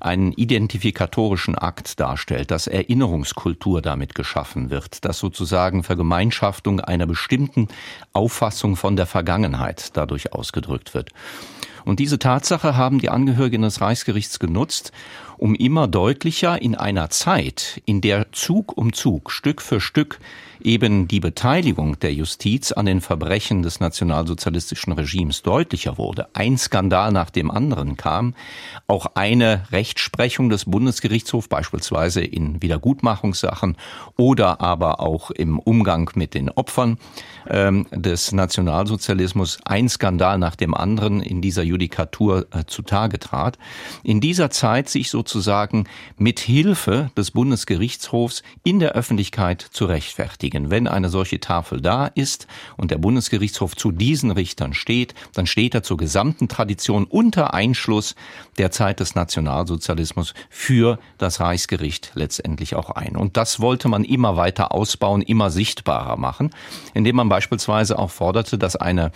einen 0.00 0.32
identifikatorischen 0.32 1.56
Akt 1.56 2.00
darstellt, 2.00 2.50
dass 2.50 2.66
Erinnerungskultur 2.66 3.80
damit 3.80 4.14
geschaffen 4.14 4.70
wird, 4.70 5.04
dass 5.04 5.18
sozusagen 5.18 5.84
Vergemeinschaftung 5.84 6.71
einer 6.80 7.06
bestimmten 7.06 7.68
Auffassung 8.12 8.76
von 8.76 8.96
der 8.96 9.06
Vergangenheit 9.06 9.96
dadurch 9.96 10.32
ausgedrückt 10.32 10.94
wird. 10.94 11.10
Und 11.84 11.98
diese 11.98 12.18
Tatsache 12.18 12.76
haben 12.76 13.00
die 13.00 13.08
Angehörigen 13.08 13.62
des 13.62 13.80
Reichsgerichts 13.80 14.38
genutzt, 14.38 14.92
um 15.36 15.54
immer 15.54 15.88
deutlicher 15.88 16.60
in 16.62 16.76
einer 16.76 17.10
Zeit, 17.10 17.82
in 17.84 18.00
der 18.00 18.30
Zug 18.32 18.76
um 18.76 18.92
Zug, 18.92 19.30
Stück 19.32 19.60
für 19.60 19.80
Stück 19.80 20.20
eben 20.64 21.08
die 21.08 21.20
Beteiligung 21.20 21.98
der 22.00 22.12
Justiz 22.12 22.72
an 22.72 22.86
den 22.86 23.00
Verbrechen 23.00 23.62
des 23.62 23.80
nationalsozialistischen 23.80 24.92
Regimes 24.92 25.42
deutlicher 25.42 25.98
wurde, 25.98 26.28
ein 26.34 26.58
Skandal 26.58 27.12
nach 27.12 27.30
dem 27.30 27.50
anderen 27.50 27.96
kam, 27.96 28.34
auch 28.86 29.06
eine 29.14 29.64
Rechtsprechung 29.72 30.50
des 30.50 30.64
Bundesgerichtshofs 30.64 31.48
beispielsweise 31.48 32.22
in 32.22 32.62
Wiedergutmachungssachen 32.62 33.76
oder 34.16 34.60
aber 34.60 35.00
auch 35.00 35.30
im 35.30 35.58
Umgang 35.58 36.10
mit 36.14 36.34
den 36.34 36.50
Opfern 36.50 36.98
ähm, 37.48 37.86
des 37.90 38.32
Nationalsozialismus, 38.32 39.58
ein 39.64 39.88
Skandal 39.88 40.38
nach 40.38 40.56
dem 40.56 40.74
anderen 40.74 41.20
in 41.20 41.40
dieser 41.40 41.62
Judikatur 41.62 42.46
äh, 42.52 42.64
zutage 42.66 43.18
trat. 43.18 43.58
In 44.02 44.20
dieser 44.20 44.50
Zeit 44.50 44.88
sich 44.88 45.10
sozusagen 45.10 45.32
sozusagen 45.42 45.88
mit 46.18 46.40
Hilfe 46.40 47.10
des 47.16 47.30
Bundesgerichtshofs 47.32 48.42
in 48.64 48.78
der 48.78 48.92
Öffentlichkeit 48.92 49.60
zu 49.60 49.86
rechtfertigen. 49.86 50.51
Wenn 50.52 50.86
eine 50.86 51.08
solche 51.08 51.40
Tafel 51.40 51.80
da 51.80 52.06
ist 52.06 52.46
und 52.76 52.90
der 52.90 52.98
Bundesgerichtshof 52.98 53.74
zu 53.74 53.90
diesen 53.90 54.30
Richtern 54.30 54.74
steht, 54.74 55.14
dann 55.34 55.46
steht 55.46 55.74
er 55.74 55.82
zur 55.82 55.96
gesamten 55.96 56.48
Tradition 56.48 57.04
unter 57.04 57.54
Einschluss 57.54 58.14
der 58.58 58.70
Zeit 58.70 59.00
des 59.00 59.14
Nationalsozialismus 59.14 60.34
für 60.50 60.98
das 61.18 61.40
Reichsgericht 61.40 62.12
letztendlich 62.14 62.74
auch 62.74 62.90
ein. 62.90 63.16
Und 63.16 63.36
das 63.36 63.60
wollte 63.60 63.88
man 63.88 64.04
immer 64.04 64.36
weiter 64.36 64.72
ausbauen, 64.72 65.22
immer 65.22 65.50
sichtbarer 65.50 66.16
machen, 66.16 66.50
indem 66.92 67.16
man 67.16 67.28
beispielsweise 67.28 67.98
auch 67.98 68.10
forderte, 68.10 68.58
dass 68.58 68.76
eine 68.76 69.10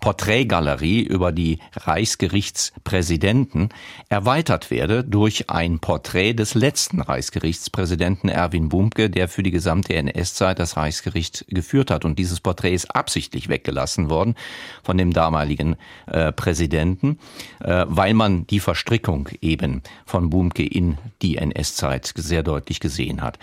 Porträtgalerie 0.00 1.00
über 1.00 1.32
die 1.32 1.60
Reichsgerichtspräsidenten 1.74 3.70
erweitert 4.08 4.70
werde 4.70 5.04
durch 5.04 5.48
ein 5.48 5.78
Porträt 5.78 6.34
des 6.34 6.54
letzten 6.54 7.00
Reichsgerichtspräsidenten 7.00 8.28
Erwin 8.28 8.68
Bumke, 8.68 9.08
der 9.08 9.28
für 9.28 9.42
die 9.42 9.50
gesamte 9.52 9.94
NS-Zeit 9.94 10.58
das 10.58 10.76
Reichsgericht 10.82 11.44
geführt 11.48 11.90
hat. 11.90 12.04
Und 12.04 12.18
dieses 12.18 12.40
Porträt 12.40 12.74
ist 12.74 12.94
absichtlich 12.94 13.48
weggelassen 13.48 14.10
worden 14.10 14.34
von 14.82 14.98
dem 14.98 15.12
damaligen 15.12 15.76
äh, 16.06 16.32
Präsidenten, 16.32 17.18
äh, 17.60 17.86
weil 17.88 18.14
man 18.14 18.46
die 18.46 18.60
Verstrickung 18.60 19.28
eben 19.40 19.82
von 20.04 20.30
Bumke 20.30 20.66
in 20.66 20.98
die 21.22 21.36
NS-Zeit 21.36 22.12
sehr 22.16 22.42
deutlich 22.42 22.80
gesehen 22.80 23.22
hat. 23.22 23.38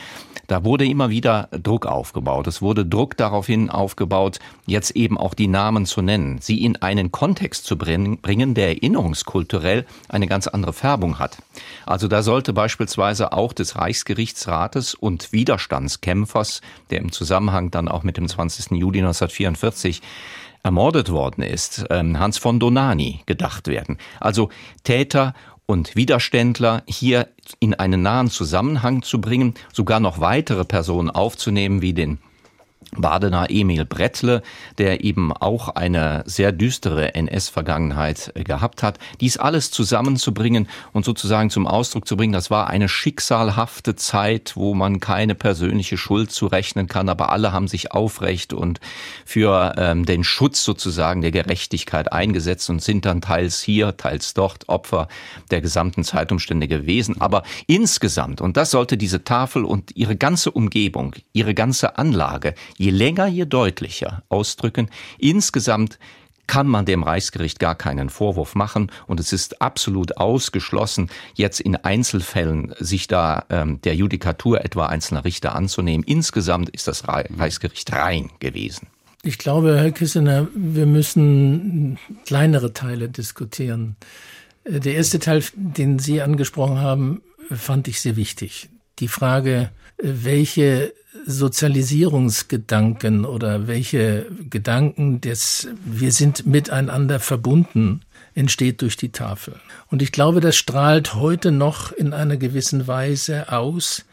Da 0.47 0.63
wurde 0.63 0.86
immer 0.86 1.12
wieder 1.12 1.47
Druck 1.52 1.86
aufgebaut. 1.86 2.47
Es 2.47 2.62
wurde 2.62 2.84
Druck 2.86 3.15
daraufhin 3.15 3.69
aufgebaut, 3.69 4.39
jetzt 4.65 4.95
eben 4.95 5.15
auch 5.17 5.36
die 5.36 5.47
Namen 5.47 5.86
zu 5.86 6.02
nennen, 6.02 6.39
sie 6.41 6.63
in 6.63 6.75
einen 6.78 7.12
Kontext 7.12 7.65
zu 7.65 7.78
bringen, 7.78 8.54
der 8.56 8.69
erinnerungskulturell 8.69 9.86
eine 10.08 10.25
ganz 10.25 10.47
andere 10.47 10.73
Färbung 10.73 11.19
hat. 11.19 11.38
Also 11.86 12.08
da 12.08 12.23
sollte 12.23 12.52
beispielsweise 12.52 13.32
auch 13.32 13.54
des 13.54 13.75
Reichsgerichtsrates 13.75 14.95
und 14.95 15.32
Widerstandskämpfers, 15.32 16.62
der 16.89 16.99
im 16.99 17.12
Zusammenhang 17.12 17.28
dann 17.71 17.87
auch 17.87 18.03
mit 18.03 18.17
dem 18.17 18.27
20. 18.27 18.71
Juli 18.71 18.99
1944 18.99 20.01
ermordet 20.63 21.09
worden 21.09 21.41
ist, 21.41 21.85
ähm, 21.89 22.19
Hans 22.19 22.37
von 22.37 22.59
Donani, 22.59 23.21
gedacht 23.25 23.67
werden. 23.67 23.97
Also 24.19 24.49
Täter 24.83 25.33
und 25.65 25.95
Widerständler 25.95 26.83
hier 26.87 27.27
in 27.59 27.75
einen 27.75 28.01
nahen 28.01 28.29
Zusammenhang 28.29 29.03
zu 29.03 29.21
bringen, 29.21 29.53
sogar 29.71 29.99
noch 29.99 30.19
weitere 30.19 30.65
Personen 30.65 31.09
aufzunehmen, 31.09 31.81
wie 31.81 31.93
den 31.93 32.17
Badener 32.97 33.47
Emil 33.49 33.86
Brettle, 33.86 34.41
der 34.78 35.04
eben 35.04 35.32
auch 35.32 35.69
eine 35.69 36.23
sehr 36.25 36.52
düstere 36.52 37.13
NS-Vergangenheit 37.13 38.32
gehabt 38.36 38.82
hat. 38.82 38.97
Dies 39.21 39.38
alles 39.38 39.69
zusammenzubringen 39.71 40.67
und 40.91 41.06
sozusagen 41.06 41.49
zum 41.49 41.67
Ausdruck 41.67 42.08
zu 42.08 42.17
bringen, 42.17 42.34
das 42.34 42.49
war 42.49 42.67
eine 42.67 42.89
schicksalhafte 42.89 43.95
Zeit, 43.95 44.54
wo 44.56 44.73
man 44.73 44.99
keine 44.99 45.36
persönliche 45.36 45.97
Schuld 45.97 46.32
zurechnen 46.32 46.88
kann, 46.88 47.10
aber 47.10 47.32
alle 47.32 47.52
haben 47.52 47.67
sich 47.67 47.91
aufrecht 47.91 48.54
und 48.54 48.80
für 49.25 49.75
ähm, 49.78 50.06
den 50.06 50.23
Schutz 50.23 50.63
sozusagen 50.63 51.21
der 51.21 51.32
Gerechtigkeit 51.32 52.12
eingesetzt 52.12 52.69
und 52.69 52.82
sind 52.82 53.06
dann 53.06 53.21
teils 53.21 53.62
hier, 53.62 53.97
teils 53.97 54.34
dort 54.34 54.67
Opfer 54.67 55.08
der 55.52 55.62
gesamten 55.62 56.04
Zeitumstände 56.04 56.67
gewesen. 56.67 57.21
Aber 57.21 57.43
insgesamt, 57.67 58.41
und 58.41 58.58
das 58.58 58.71
sollte 58.71 58.97
diese 58.97 59.23
Tafel 59.23 59.63
und 59.63 59.95
ihre 59.95 60.15
ganze 60.15 60.52
Umgebung, 60.52 61.15
ihre 61.34 61.54
ganze 61.54 61.97
Anlage, 61.97 62.56
je 62.79 62.91
länger, 62.91 63.27
je 63.27 63.45
deutlicher 63.45 64.23
ausdrücken. 64.29 64.89
Insgesamt 65.17 65.99
kann 66.47 66.65
man 66.65 66.85
dem 66.85 67.03
Reichsgericht 67.03 67.59
gar 67.59 67.75
keinen 67.75 68.09
Vorwurf 68.09 68.55
machen 68.55 68.91
und 69.05 69.19
es 69.19 69.33
ist 69.33 69.61
absolut 69.61 70.17
ausgeschlossen, 70.17 71.09
jetzt 71.35 71.59
in 71.59 71.75
Einzelfällen 71.75 72.73
sich 72.79 73.07
da 73.07 73.45
ähm, 73.51 73.79
der 73.83 73.95
Judikatur 73.95 74.65
etwa 74.65 74.87
einzelner 74.87 75.25
Richter 75.25 75.53
anzunehmen. 75.53 76.03
Insgesamt 76.07 76.69
ist 76.69 76.87
das 76.87 77.07
Reichsgericht 77.07 77.91
rein 77.93 78.31
gewesen. 78.39 78.87
Ich 79.21 79.37
glaube, 79.37 79.77
Herr 79.77 79.91
Kissener, 79.91 80.47
wir 80.55 80.85
müssen 80.87 81.99
kleinere 82.25 82.73
Teile 82.73 83.09
diskutieren. 83.09 83.97
Äh, 84.63 84.79
der 84.79 84.95
erste 84.95 85.19
Teil, 85.19 85.43
den 85.53 85.99
Sie 85.99 86.21
angesprochen 86.21 86.79
haben, 86.79 87.21
fand 87.51 87.87
ich 87.87 88.01
sehr 88.01 88.15
wichtig. 88.15 88.69
Die 88.99 89.09
Frage, 89.09 89.69
äh, 89.97 90.03
welche 90.23 90.93
Sozialisierungsgedanken 91.25 93.25
oder 93.25 93.67
welche 93.67 94.27
Gedanken 94.49 95.21
des 95.21 95.67
wir 95.83 96.11
sind 96.11 96.45
miteinander 96.45 97.19
verbunden 97.19 98.01
entsteht 98.35 98.81
durch 98.81 98.95
die 98.95 99.11
Tafel. 99.11 99.55
Und 99.87 100.03
ich 100.03 100.11
glaube, 100.11 100.39
das 100.39 100.55
strahlt 100.55 101.15
heute 101.15 101.51
noch 101.51 101.91
in 101.91 102.13
einer 102.13 102.37
gewissen 102.37 102.87
Weise 102.87 103.51
aus, 103.51 104.05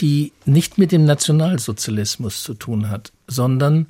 die 0.00 0.32
nicht 0.44 0.76
mit 0.76 0.92
dem 0.92 1.04
Nationalsozialismus 1.04 2.42
zu 2.42 2.54
tun 2.54 2.90
hat, 2.90 3.12
sondern 3.26 3.86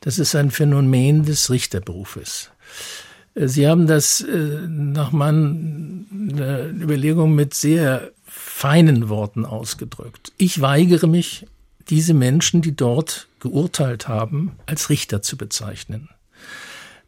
das 0.00 0.18
ist 0.18 0.34
ein 0.34 0.50
Phänomen 0.50 1.24
des 1.24 1.50
Richterberufes. 1.50 2.50
Sie 3.34 3.68
haben 3.68 3.86
das 3.86 4.22
äh, 4.22 4.66
nach 4.66 5.12
meinen 5.12 6.38
äh, 6.38 6.70
Überlegungen 6.70 7.34
mit 7.34 7.54
sehr 7.54 8.10
feinen 8.24 9.08
Worten 9.08 9.44
ausgedrückt. 9.44 10.32
Ich 10.36 10.60
weigere 10.60 11.06
mich, 11.06 11.46
diese 11.90 12.14
Menschen, 12.14 12.62
die 12.62 12.74
dort 12.76 13.28
geurteilt 13.40 14.08
haben, 14.08 14.52
als 14.66 14.90
Richter 14.90 15.22
zu 15.22 15.36
bezeichnen. 15.36 16.08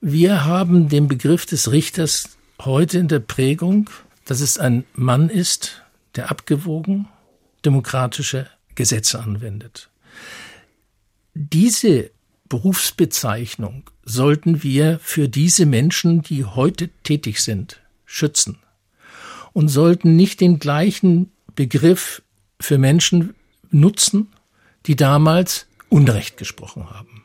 Wir 0.01 0.45
haben 0.45 0.89
den 0.89 1.09
Begriff 1.09 1.45
des 1.47 1.71
Richters 1.71 2.31
heute 2.61 2.99
in 2.99 3.09
der 3.09 3.21
Prägung, 3.21 3.91
dass 4.25 4.41
es 4.41 4.59
ein 4.59 4.85
Mann 4.95 5.29
ist, 5.29 5.83
der 6.15 6.31
abgewogen 6.31 7.09
demokratische 7.65 8.49
Gesetze 8.75 9.21
anwendet. 9.21 9.91
Diese 11.35 12.11
Berufsbezeichnung 12.49 13.85
sollten 14.05 14.63
wir 14.63 14.99
für 15.01 15.29
diese 15.29 15.67
Menschen, 15.67 16.23
die 16.23 16.45
heute 16.45 16.89
tätig 17.05 17.41
sind, 17.41 17.81
schützen 18.07 18.59
und 19.53 19.69
sollten 19.69 20.17
nicht 20.17 20.41
den 20.41 20.59
gleichen 20.59 21.31
Begriff 21.55 22.23
für 22.59 22.79
Menschen 22.79 23.35
nutzen, 23.71 24.29
die 24.87 24.97
damals 24.97 25.67
Unrecht 25.89 26.37
gesprochen 26.37 26.91
haben. 26.91 27.25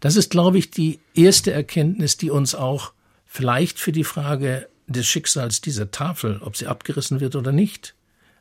Das 0.00 0.16
ist, 0.16 0.30
glaube 0.30 0.58
ich, 0.58 0.70
die 0.70 1.00
erste 1.14 1.52
Erkenntnis, 1.52 2.16
die 2.16 2.30
uns 2.30 2.54
auch 2.54 2.92
vielleicht 3.26 3.78
für 3.78 3.92
die 3.92 4.04
Frage 4.04 4.68
des 4.86 5.06
Schicksals 5.06 5.60
dieser 5.60 5.90
Tafel, 5.90 6.40
ob 6.42 6.56
sie 6.56 6.66
abgerissen 6.66 7.20
wird 7.20 7.36
oder 7.36 7.52
nicht, 7.52 7.94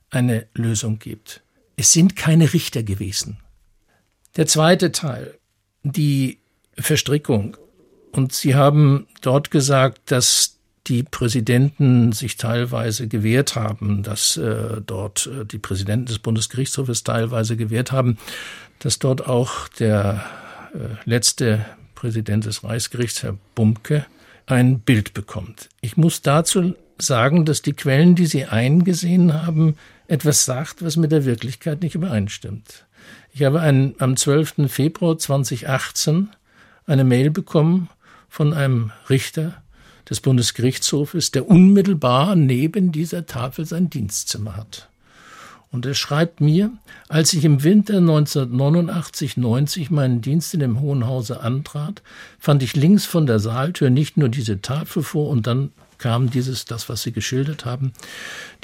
eine 0.10 0.48
Lösung 0.54 1.00
gibt. 1.00 1.42
Es 1.76 1.92
sind 1.92 2.16
keine 2.16 2.54
Richter 2.54 2.84
gewesen. 2.84 3.40
Der 4.38 4.48
zweite 4.48 4.92
Teil 4.92 5.38
die 5.84 6.40
Verstrickung. 6.78 7.58
Und 8.12 8.34
Sie 8.34 8.56
haben 8.56 9.08
dort 9.22 9.52
gesagt, 9.52 10.12
dass 10.12 10.57
die 10.88 11.04
Präsidenten 11.04 12.12
sich 12.14 12.38
teilweise 12.38 13.08
gewehrt 13.08 13.56
haben, 13.56 14.04
dass 14.04 14.38
äh, 14.38 14.82
dort 14.86 15.28
äh, 15.28 15.46
die 15.46 15.60
Präsidenten 15.60 16.06
des 16.06 16.20
Bundesgerichtshofes 16.20 17.04
teilweise 17.04 17.58
gewehrt 17.58 17.92
haben, 17.92 18.18
dass 18.80 19.00
dort 19.00 19.28
auch 19.28 19.68
der 19.68 20.24
äh, 20.74 21.10
letzte 21.10 21.66
Präsident 21.96 22.46
des 22.46 22.64
Reichsgerichts, 22.64 23.24
Herr 23.24 23.38
Bumke, 23.56 24.06
ein 24.46 24.80
Bild 24.80 25.14
bekommt. 25.14 25.70
Ich 25.82 25.98
muss 25.98 26.22
dazu 26.22 26.76
sagen, 26.98 27.46
dass 27.46 27.62
die 27.62 27.74
Quellen, 27.74 28.16
die 28.16 28.26
Sie 28.26 28.46
eingesehen 28.46 29.34
haben, 29.34 29.76
etwas 30.08 30.46
sagt, 30.46 30.84
was 30.84 30.96
mit 30.96 31.12
der 31.12 31.26
Wirklichkeit 31.26 31.82
nicht 31.82 31.96
übereinstimmt. 31.96 32.86
Ich 33.34 33.44
habe 33.44 33.60
ein, 33.60 33.94
am 34.00 34.16
12. 34.16 34.70
Februar 34.70 35.18
2018 35.18 36.30
eine 36.86 37.04
Mail 37.04 37.30
bekommen 37.30 37.90
von 38.30 38.54
einem 38.54 38.92
Richter 39.10 39.62
des 40.10 40.22
Bundesgerichtshofes, 40.22 41.32
der 41.32 41.50
unmittelbar 41.50 42.36
neben 42.36 42.92
dieser 42.92 43.26
Tafel 43.26 43.66
sein 43.66 43.90
Dienstzimmer 43.90 44.56
hat. 44.56 44.90
Und 45.70 45.86
er 45.86 45.96
schreibt 45.96 46.40
mir, 46.40 46.72
als 47.10 47.34
ich 47.34 47.44
im 47.44 47.64
Winter 47.64 47.96
1989-90 47.96 49.88
meinen 49.92 50.22
Dienst 50.22 50.54
in 50.54 50.62
dem 50.62 50.80
Hohen 50.80 51.06
Hause 51.06 51.42
antrat, 51.42 52.02
fand 52.40 52.64
ich 52.64 52.76
links 52.76 53.06
von 53.06 53.26
der 53.26 53.40
Saaltür 53.40 53.90
nicht 53.90 54.16
nur 54.18 54.30
diese 54.30 54.62
Tafel 54.62 55.04
vor 55.04 55.30
und 55.30 55.46
dann 55.46 55.72
kam 55.98 56.30
dieses, 56.30 56.66
das, 56.66 56.90
was 56.90 57.02
Sie 57.02 57.12
geschildert 57.12 57.66
haben, 57.66 57.92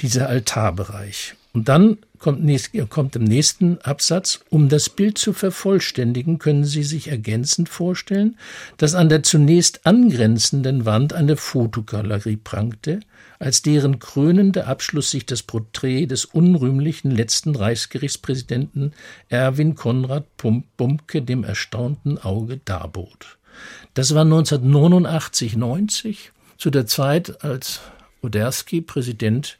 dieser 0.00 0.28
Altarbereich. 0.28 1.34
Und 1.52 1.68
dann 1.68 1.98
kommt, 2.24 2.88
kommt 2.88 3.16
im 3.16 3.24
nächsten 3.24 3.76
Absatz, 3.82 4.40
um 4.48 4.70
das 4.70 4.88
Bild 4.88 5.18
zu 5.18 5.34
vervollständigen, 5.34 6.38
können 6.38 6.64
Sie 6.64 6.82
sich 6.82 7.08
ergänzend 7.08 7.68
vorstellen, 7.68 8.38
dass 8.78 8.94
an 8.94 9.10
der 9.10 9.22
zunächst 9.22 9.84
angrenzenden 9.84 10.86
Wand 10.86 11.12
eine 11.12 11.36
Fotogalerie 11.36 12.38
prangte, 12.38 13.00
als 13.38 13.60
deren 13.60 13.98
krönender 13.98 14.68
Abschluss 14.68 15.10
sich 15.10 15.26
das 15.26 15.42
Porträt 15.42 16.06
des 16.06 16.24
unrühmlichen 16.24 17.10
letzten 17.10 17.54
Reichsgerichtspräsidenten 17.54 18.94
Erwin 19.28 19.74
Konrad 19.74 20.24
Bumke 20.38 21.20
dem 21.20 21.44
erstaunten 21.44 22.16
Auge 22.16 22.58
darbot. 22.64 23.36
Das 23.92 24.14
war 24.14 24.22
1989, 24.22 25.56
90, 25.56 26.32
zu 26.56 26.70
der 26.70 26.86
Zeit, 26.86 27.44
als 27.44 27.82
Oderski 28.22 28.80
Präsident 28.80 29.58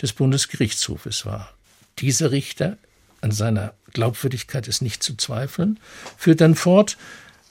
des 0.00 0.12
Bundesgerichtshofes 0.12 1.24
war. 1.24 1.54
Dieser 2.02 2.32
Richter, 2.32 2.76
an 3.20 3.30
seiner 3.30 3.74
Glaubwürdigkeit 3.92 4.68
ist 4.68 4.82
nicht 4.82 5.02
zu 5.02 5.16
zweifeln, 5.16 5.78
führt 6.18 6.40
dann 6.40 6.56
fort, 6.56 6.98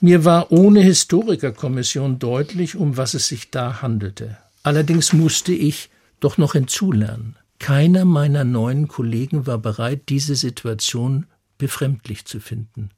mir 0.01 0.25
war 0.25 0.51
ohne 0.51 0.81
Historikerkommission 0.81 2.19
deutlich, 2.19 2.75
um 2.75 2.97
was 2.97 3.13
es 3.13 3.27
sich 3.27 3.49
da 3.49 3.81
handelte. 3.81 4.37
Allerdings 4.61 5.13
musste 5.13 5.53
ich 5.53 5.89
doch 6.19 6.37
noch 6.37 6.53
hinzulernen. 6.53 7.37
Keiner 7.59 8.05
meiner 8.05 8.43
neuen 8.43 8.87
Kollegen 8.87 9.47
war 9.47 9.57
bereit, 9.57 10.09
diese 10.09 10.35
Situation 10.35 11.27
befremdlich 11.57 12.25
zu 12.25 12.39
finden. 12.39 12.89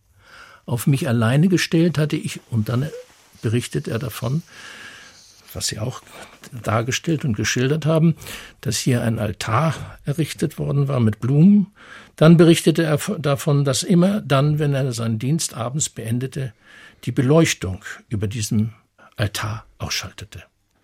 Auf 0.66 0.88
mich 0.88 1.08
alleine 1.08 1.50
gestellt 1.50 1.98
hatte 1.98 2.16
ich, 2.16 2.40
und 2.50 2.70
dann 2.70 2.90
berichtet 3.42 3.88
er 3.88 4.00
davon, 4.00 4.42
was 5.54 5.68
Sie 5.68 5.80
auch 5.80 6.02
dargestellt 6.64 7.26
und 7.26 7.36
geschildert 7.36 7.86
haben, 7.86 8.16
dass 8.62 8.78
hier 8.78 9.02
ein 9.02 9.20
Altar 9.20 9.74
errichtet 10.06 10.58
worden 10.58 10.88
war 10.88 11.00
mit 11.00 11.20
Blumen. 11.20 11.68
Dann 12.16 12.38
berichtete 12.38 12.84
er 12.84 12.98
davon, 13.20 13.66
dass 13.66 13.84
immer 13.84 14.22
dann, 14.22 14.60
wenn 14.60 14.74
er 14.74 14.92
seinen 14.94 15.20
Dienst 15.20 15.56
abends 15.56 15.90
beendete, 15.90 16.54
die 17.06 17.12
Beleuchtung 17.12 17.84
über 18.10 18.28
diesem 18.28 18.72
Altar 19.16 19.66
ausschaltete. 19.78 20.44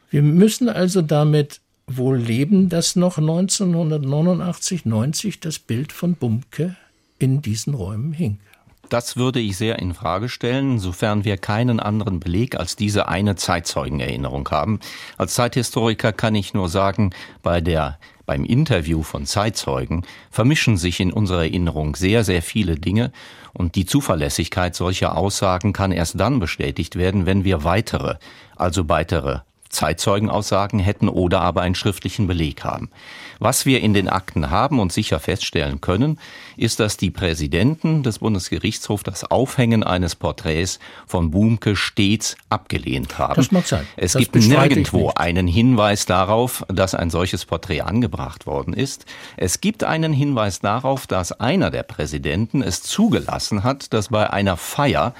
Wir 0.09 0.21
müssen 0.21 0.69
also 0.69 1.01
damit 1.01 1.61
wohl 1.87 2.17
leben, 2.17 2.69
dass 2.69 2.95
noch 2.95 3.17
1989, 3.17 4.85
90 4.85 5.39
das 5.39 5.59
Bild 5.59 5.91
von 5.91 6.15
Bumke 6.15 6.75
in 7.17 7.41
diesen 7.41 7.73
Räumen 7.73 8.13
hing. 8.13 8.39
Das 8.89 9.17
würde 9.17 9.39
ich 9.39 9.55
sehr 9.55 9.77
in 9.77 9.93
Frage 9.93 10.29
stellen, 10.29 10.79
sofern 10.79 11.23
wir 11.23 11.37
keinen 11.37 11.79
anderen 11.79 12.19
Beleg 12.19 12.55
als 12.55 12.75
diese 12.75 13.07
eine 13.07 13.35
Zeitzeugenerinnerung 13.35 14.49
haben. 14.49 14.79
Als 15.17 15.35
Zeithistoriker 15.35 16.11
kann 16.11 16.33
ich 16.33 16.55
nur 16.55 16.69
sagen, 16.69 17.11
bei 17.43 17.61
der 17.61 17.99
beim 18.25 18.45
Interview 18.45 19.01
von 19.01 19.25
Zeitzeugen 19.25 20.05
vermischen 20.29 20.77
sich 20.77 20.99
in 20.99 21.11
unserer 21.11 21.45
Erinnerung 21.45 21.95
sehr, 21.95 22.23
sehr 22.23 22.43
viele 22.43 22.75
Dinge 22.75 23.11
und 23.53 23.75
die 23.75 23.85
Zuverlässigkeit 23.87 24.75
solcher 24.75 25.17
Aussagen 25.17 25.73
kann 25.73 25.91
erst 25.91 26.19
dann 26.19 26.39
bestätigt 26.39 26.95
werden, 26.95 27.25
wenn 27.25 27.43
wir 27.43 27.63
weitere, 27.63 28.17
also 28.55 28.87
weitere 28.87 29.39
Zeitzeugenaussagen 29.69 30.79
hätten 30.79 31.09
oder 31.09 31.41
aber 31.41 31.61
einen 31.61 31.75
schriftlichen 31.75 32.27
Beleg 32.27 32.63
haben. 32.63 32.89
Was 33.39 33.65
wir 33.65 33.81
in 33.81 33.93
den 33.93 34.09
Akten 34.09 34.49
haben 34.49 34.79
und 34.79 34.91
sicher 34.91 35.19
feststellen 35.19 35.79
können, 35.79 36.19
ist, 36.57 36.79
dass 36.79 36.97
die 36.97 37.11
Präsidenten 37.11 38.03
des 38.03 38.19
Bundesgerichtshofs 38.19 39.03
das 39.03 39.23
Aufhängen 39.23 39.83
eines 39.83 40.15
Porträts 40.15 40.79
von 41.07 41.31
Bumke 41.31 41.75
stets 41.75 42.35
abgelehnt 42.49 43.17
haben. 43.17 43.35
Das 43.35 43.51
mag 43.51 43.65
sein. 43.65 43.87
Es 43.95 44.13
das 44.13 44.21
gibt 44.21 44.35
nirgendwo 44.35 45.11
einen 45.15 45.47
Hinweis 45.47 46.05
darauf, 46.05 46.65
dass 46.67 46.95
ein 46.95 47.09
solches 47.09 47.45
Porträt 47.45 47.81
angebracht 47.81 48.45
worden 48.45 48.73
ist. 48.73 49.05
Es 49.37 49.61
gibt 49.61 49.83
einen 49.83 50.11
Hinweis 50.11 50.59
darauf, 50.59 51.07
dass 51.07 51.31
einer 51.31 51.71
der 51.71 51.83
Präsidenten 51.83 52.61
es 52.61 52.81
zugelassen 52.81 53.63
hat, 53.63 53.93
dass 53.93 54.09
bei 54.09 54.29
einer 54.29 54.57
Feier, 54.57 55.13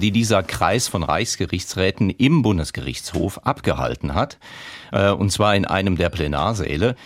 die 0.00 0.10
dieser 0.10 0.42
Kreis 0.42 0.88
von 0.88 1.02
Reichsgerichtsräten 1.02 2.10
im 2.10 2.42
Bundesgerichtshof 2.42 3.38
abgehalten 3.44 4.14
hat, 4.14 4.38
äh, 4.92 5.10
und 5.10 5.30
zwar 5.30 5.54
in 5.54 5.64
einem 5.64 5.96
der 5.96 6.08
Plenarsäle, 6.08 6.96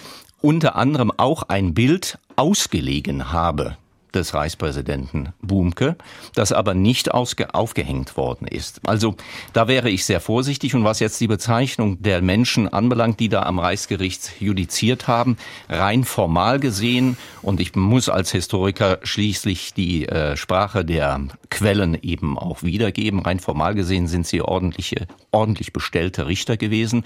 unter 0.41 0.77
anderem 0.77 1.13
auch 1.17 1.45
ein 1.45 1.75
Bild 1.75 2.19
ausgelegen 2.37 3.33
habe 3.33 3.77
des 4.15 4.35
Reichspräsidenten 4.35 5.33
Bumke, 5.43 5.97
das 6.35 6.53
aber 6.53 6.75
nicht 6.75 7.13
aufgehängt 7.13 8.17
worden 8.17 8.47
ist. 8.47 8.81
Also 8.87 9.17
da 9.53 9.69
wäre 9.69 9.91
ich 9.91 10.05
sehr 10.05 10.21
vorsichtig 10.21 10.75
und 10.75 10.85
was 10.85 11.01
jetzt 11.01 11.21
die 11.21 11.27
Bezeichnung 11.27 12.03
der 12.03 12.23
Menschen 12.23 12.69
anbelangt, 12.69 13.21
die 13.21 13.29
da 13.29 13.43
am 13.43 13.59
Reichsgericht 13.59 14.41
judiziert 14.41 15.09
haben, 15.09 15.37
rein 15.69 16.05
formal 16.05 16.61
gesehen 16.61 17.17
und 17.43 17.61
ich 17.61 17.75
muss 17.75 18.09
als 18.09 18.33
Historiker 18.33 18.99
schließlich 19.03 19.75
die 19.75 20.09
äh, 20.09 20.37
Sprache 20.37 20.85
der 20.85 21.21
Quellen 21.51 21.99
eben 22.03 22.39
auch 22.39 22.63
wiedergeben, 22.63 23.21
rein 23.21 23.41
formal 23.41 23.75
gesehen 23.75 24.09
sind 24.09 24.27
sie 24.27 24.43
ordentliche, 24.43 25.07
ordentlich 25.31 25.73
bestellte 25.73 26.27
Richter 26.27 26.57
gewesen 26.57 27.05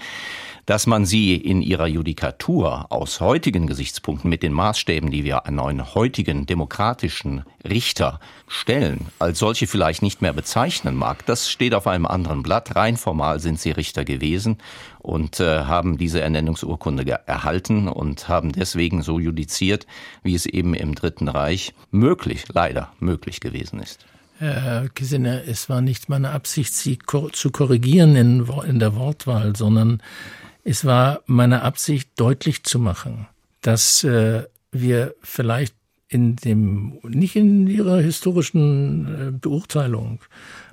dass 0.69 0.85
man 0.85 1.03
sie 1.03 1.33
in 1.33 1.63
ihrer 1.63 1.87
Judikatur 1.87 2.91
aus 2.91 3.21
heutigen 3.21 3.65
Gesichtspunkten 3.65 4.29
mit 4.29 4.43
den 4.43 4.53
Maßstäben, 4.53 5.09
die 5.09 5.23
wir 5.23 5.47
an 5.47 5.59
einen 5.59 5.95
heutigen 5.95 6.45
demokratischen 6.45 7.41
Richter 7.67 8.19
stellen, 8.47 9.07
als 9.17 9.39
solche 9.39 9.65
vielleicht 9.65 10.03
nicht 10.03 10.21
mehr 10.21 10.31
bezeichnen 10.31 10.95
mag, 10.95 11.25
das 11.25 11.49
steht 11.49 11.73
auf 11.73 11.87
einem 11.87 12.05
anderen 12.05 12.43
Blatt. 12.43 12.75
Rein 12.75 12.97
formal 12.97 13.39
sind 13.39 13.59
sie 13.59 13.71
Richter 13.71 14.05
gewesen 14.05 14.59
und 14.99 15.39
äh, 15.39 15.61
haben 15.61 15.97
diese 15.97 16.21
Ernennungsurkunde 16.21 17.19
erhalten 17.25 17.87
und 17.87 18.29
haben 18.29 18.51
deswegen 18.51 19.01
so 19.01 19.17
judiziert, 19.17 19.87
wie 20.21 20.35
es 20.35 20.45
eben 20.45 20.75
im 20.75 20.93
Dritten 20.93 21.29
Reich 21.29 21.73
möglich, 21.89 22.43
leider 22.53 22.91
möglich 22.99 23.39
gewesen 23.39 23.79
ist. 23.79 24.05
Herr 24.37 24.87
Kissinger, 24.89 25.41
es 25.47 25.67
war 25.67 25.81
nicht 25.81 26.09
meine 26.09 26.29
Absicht, 26.29 26.75
Sie 26.75 26.99
zu 27.31 27.49
korrigieren 27.49 28.15
in, 28.15 28.47
in 28.67 28.77
der 28.77 28.95
Wortwahl, 28.95 29.55
sondern 29.55 29.99
es 30.69 30.85
war 30.85 31.23
meine 31.25 31.63
Absicht, 31.63 32.11
deutlich 32.15 32.63
zu 32.63 32.77
machen, 32.77 33.25
dass 33.61 34.03
äh, 34.03 34.43
wir 34.71 35.15
vielleicht 35.23 35.73
in 36.07 36.35
dem, 36.35 36.99
nicht 37.01 37.35
in 37.35 37.65
ihrer 37.65 37.99
historischen 37.99 39.29
äh, 39.29 39.31
Beurteilung, 39.31 40.19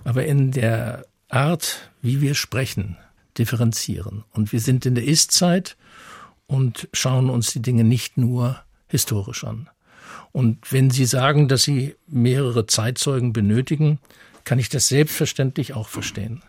aber 0.04 0.26
in 0.26 0.50
der 0.50 1.06
Art, 1.30 1.90
wie 2.02 2.20
wir 2.20 2.34
sprechen, 2.34 2.98
differenzieren. 3.38 4.24
Und 4.32 4.52
wir 4.52 4.60
sind 4.60 4.84
in 4.84 4.96
der 4.96 5.04
Ist-Zeit 5.04 5.78
und 6.46 6.88
schauen 6.92 7.30
uns 7.30 7.54
die 7.54 7.62
Dinge 7.62 7.82
nicht 7.82 8.18
nur 8.18 8.60
historisch 8.88 9.44
an. 9.44 9.70
Und 10.30 10.72
wenn 10.72 10.90
Sie 10.90 11.06
sagen, 11.06 11.48
dass 11.48 11.62
Sie 11.62 11.94
mehrere 12.06 12.66
Zeitzeugen 12.66 13.32
benötigen, 13.32 13.98
kann 14.44 14.58
ich 14.58 14.68
das 14.68 14.88
selbstverständlich 14.88 15.72
auch 15.72 15.88
verstehen. 15.88 16.42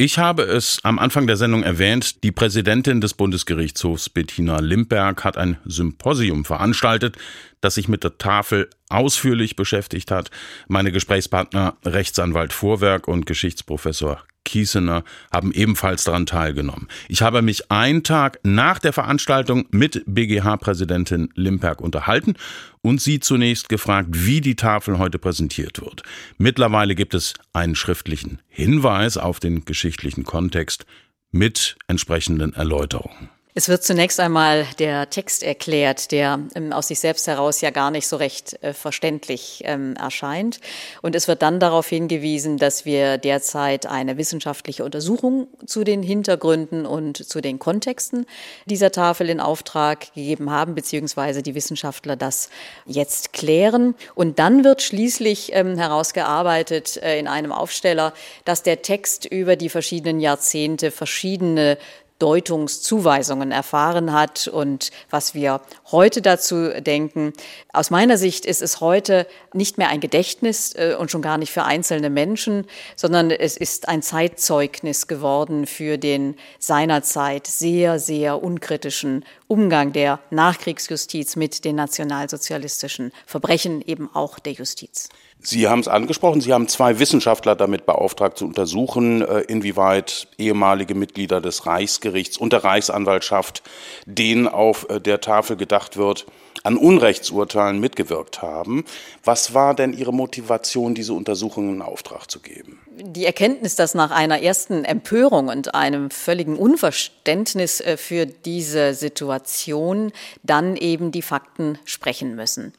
Ich 0.00 0.18
habe 0.18 0.44
es 0.44 0.78
am 0.84 1.00
Anfang 1.00 1.26
der 1.26 1.36
Sendung 1.36 1.64
erwähnt, 1.64 2.22
die 2.22 2.30
Präsidentin 2.30 3.00
des 3.00 3.14
Bundesgerichtshofs 3.14 4.08
Bettina 4.08 4.60
Limberg 4.60 5.24
hat 5.24 5.36
ein 5.36 5.58
Symposium 5.64 6.44
veranstaltet, 6.44 7.16
das 7.60 7.74
sich 7.74 7.88
mit 7.88 8.04
der 8.04 8.16
Tafel 8.16 8.70
ausführlich 8.88 9.56
beschäftigt 9.56 10.12
hat. 10.12 10.30
Meine 10.68 10.92
Gesprächspartner 10.92 11.76
Rechtsanwalt 11.84 12.52
Vorwerk 12.52 13.08
und 13.08 13.26
Geschichtsprofessor 13.26 14.22
Kiesener 14.44 15.04
haben 15.32 15.52
ebenfalls 15.52 16.04
daran 16.04 16.26
teilgenommen. 16.26 16.88
Ich 17.08 17.22
habe 17.22 17.42
mich 17.42 17.70
einen 17.70 18.02
Tag 18.02 18.40
nach 18.42 18.78
der 18.78 18.92
Veranstaltung 18.92 19.66
mit 19.70 20.02
BGH-Präsidentin 20.06 21.30
Limperk 21.34 21.80
unterhalten 21.80 22.34
und 22.80 23.00
sie 23.00 23.20
zunächst 23.20 23.68
gefragt, 23.68 24.08
wie 24.12 24.40
die 24.40 24.56
Tafel 24.56 24.98
heute 24.98 25.18
präsentiert 25.18 25.80
wird. 25.80 26.02
Mittlerweile 26.38 26.94
gibt 26.94 27.14
es 27.14 27.34
einen 27.52 27.74
schriftlichen 27.74 28.40
Hinweis 28.48 29.16
auf 29.16 29.40
den 29.40 29.64
geschichtlichen 29.64 30.24
Kontext 30.24 30.86
mit 31.30 31.76
entsprechenden 31.86 32.54
Erläuterungen. 32.54 33.28
Es 33.58 33.68
wird 33.68 33.82
zunächst 33.82 34.20
einmal 34.20 34.68
der 34.78 35.10
Text 35.10 35.42
erklärt, 35.42 36.12
der 36.12 36.38
ähm, 36.54 36.72
aus 36.72 36.86
sich 36.86 37.00
selbst 37.00 37.26
heraus 37.26 37.60
ja 37.60 37.70
gar 37.70 37.90
nicht 37.90 38.06
so 38.06 38.14
recht 38.14 38.56
äh, 38.62 38.72
verständlich 38.72 39.62
ähm, 39.64 39.96
erscheint. 39.96 40.60
Und 41.02 41.16
es 41.16 41.26
wird 41.26 41.42
dann 41.42 41.58
darauf 41.58 41.88
hingewiesen, 41.88 42.58
dass 42.58 42.84
wir 42.84 43.18
derzeit 43.18 43.86
eine 43.86 44.16
wissenschaftliche 44.16 44.84
Untersuchung 44.84 45.48
zu 45.66 45.82
den 45.82 46.04
Hintergründen 46.04 46.86
und 46.86 47.16
zu 47.16 47.40
den 47.40 47.58
Kontexten 47.58 48.26
dieser 48.66 48.92
Tafel 48.92 49.28
in 49.28 49.40
Auftrag 49.40 50.14
gegeben 50.14 50.52
haben, 50.52 50.76
beziehungsweise 50.76 51.42
die 51.42 51.56
Wissenschaftler 51.56 52.14
das 52.14 52.50
jetzt 52.86 53.32
klären. 53.32 53.96
Und 54.14 54.38
dann 54.38 54.62
wird 54.62 54.82
schließlich 54.82 55.50
ähm, 55.54 55.76
herausgearbeitet 55.76 56.96
äh, 56.98 57.18
in 57.18 57.26
einem 57.26 57.50
Aufsteller, 57.50 58.14
dass 58.44 58.62
der 58.62 58.82
Text 58.82 59.24
über 59.24 59.56
die 59.56 59.68
verschiedenen 59.68 60.20
Jahrzehnte 60.20 60.92
verschiedene 60.92 61.76
Deutungszuweisungen 62.18 63.52
erfahren 63.52 64.12
hat 64.12 64.48
und 64.48 64.90
was 65.10 65.34
wir 65.34 65.60
heute 65.90 66.20
dazu 66.20 66.70
denken. 66.80 67.32
Aus 67.72 67.90
meiner 67.90 68.18
Sicht 68.18 68.44
ist 68.44 68.62
es 68.62 68.80
heute 68.80 69.26
nicht 69.52 69.78
mehr 69.78 69.88
ein 69.88 70.00
Gedächtnis 70.00 70.74
äh, 70.74 70.96
und 70.98 71.10
schon 71.10 71.22
gar 71.22 71.38
nicht 71.38 71.52
für 71.52 71.64
einzelne 71.64 72.10
Menschen, 72.10 72.66
sondern 72.96 73.30
es 73.30 73.56
ist 73.56 73.88
ein 73.88 74.02
Zeitzeugnis 74.02 75.06
geworden 75.06 75.66
für 75.66 75.98
den 75.98 76.36
seinerzeit 76.58 77.46
sehr, 77.46 77.98
sehr 77.98 78.42
unkritischen 78.42 79.24
Umgang 79.46 79.92
der 79.92 80.20
Nachkriegsjustiz 80.30 81.36
mit 81.36 81.64
den 81.64 81.76
nationalsozialistischen 81.76 83.12
Verbrechen 83.26 83.80
eben 83.82 84.10
auch 84.12 84.38
der 84.38 84.52
Justiz. 84.52 85.08
Sie 85.40 85.68
haben 85.68 85.80
es 85.80 85.88
angesprochen, 85.88 86.40
Sie 86.40 86.52
haben 86.52 86.66
zwei 86.66 86.98
Wissenschaftler 86.98 87.54
damit 87.54 87.86
beauftragt 87.86 88.38
zu 88.38 88.44
untersuchen, 88.44 89.22
äh, 89.22 89.40
inwieweit 89.42 90.28
ehemalige 90.36 90.94
Mitglieder 90.94 91.40
des 91.40 91.64
Reichsgerichts 91.64 92.36
und 92.36 92.52
der 92.52 92.64
Reichsanwaltschaft, 92.64 93.62
denen 94.04 94.48
auf 94.48 94.88
äh, 94.90 95.00
der 95.00 95.20
Tafel 95.20 95.56
gedacht 95.56 95.96
wird, 95.96 96.26
an 96.64 96.76
Unrechtsurteilen 96.76 97.80
mitgewirkt 97.80 98.42
haben. 98.42 98.84
Was 99.24 99.54
war 99.54 99.74
denn 99.74 99.92
Ihre 99.92 100.12
Motivation, 100.12 100.94
diese 100.94 101.12
Untersuchungen 101.12 101.76
in 101.76 101.82
Auftrag 101.82 102.30
zu 102.30 102.40
geben? 102.40 102.80
Die 103.00 103.24
Erkenntnis, 103.24 103.76
dass 103.76 103.94
nach 103.94 104.10
einer 104.10 104.42
ersten 104.42 104.84
Empörung 104.84 105.48
und 105.48 105.74
einem 105.74 106.10
völligen 106.10 106.56
Unverständnis 106.56 107.80
äh, 107.80 107.96
für 107.96 108.26
diese 108.26 108.94
Situation 108.94 110.12
dann 110.42 110.76
eben 110.76 111.12
die 111.12 111.22
Fakten 111.22 111.78
sprechen 111.84 112.34
müssen. 112.34 112.72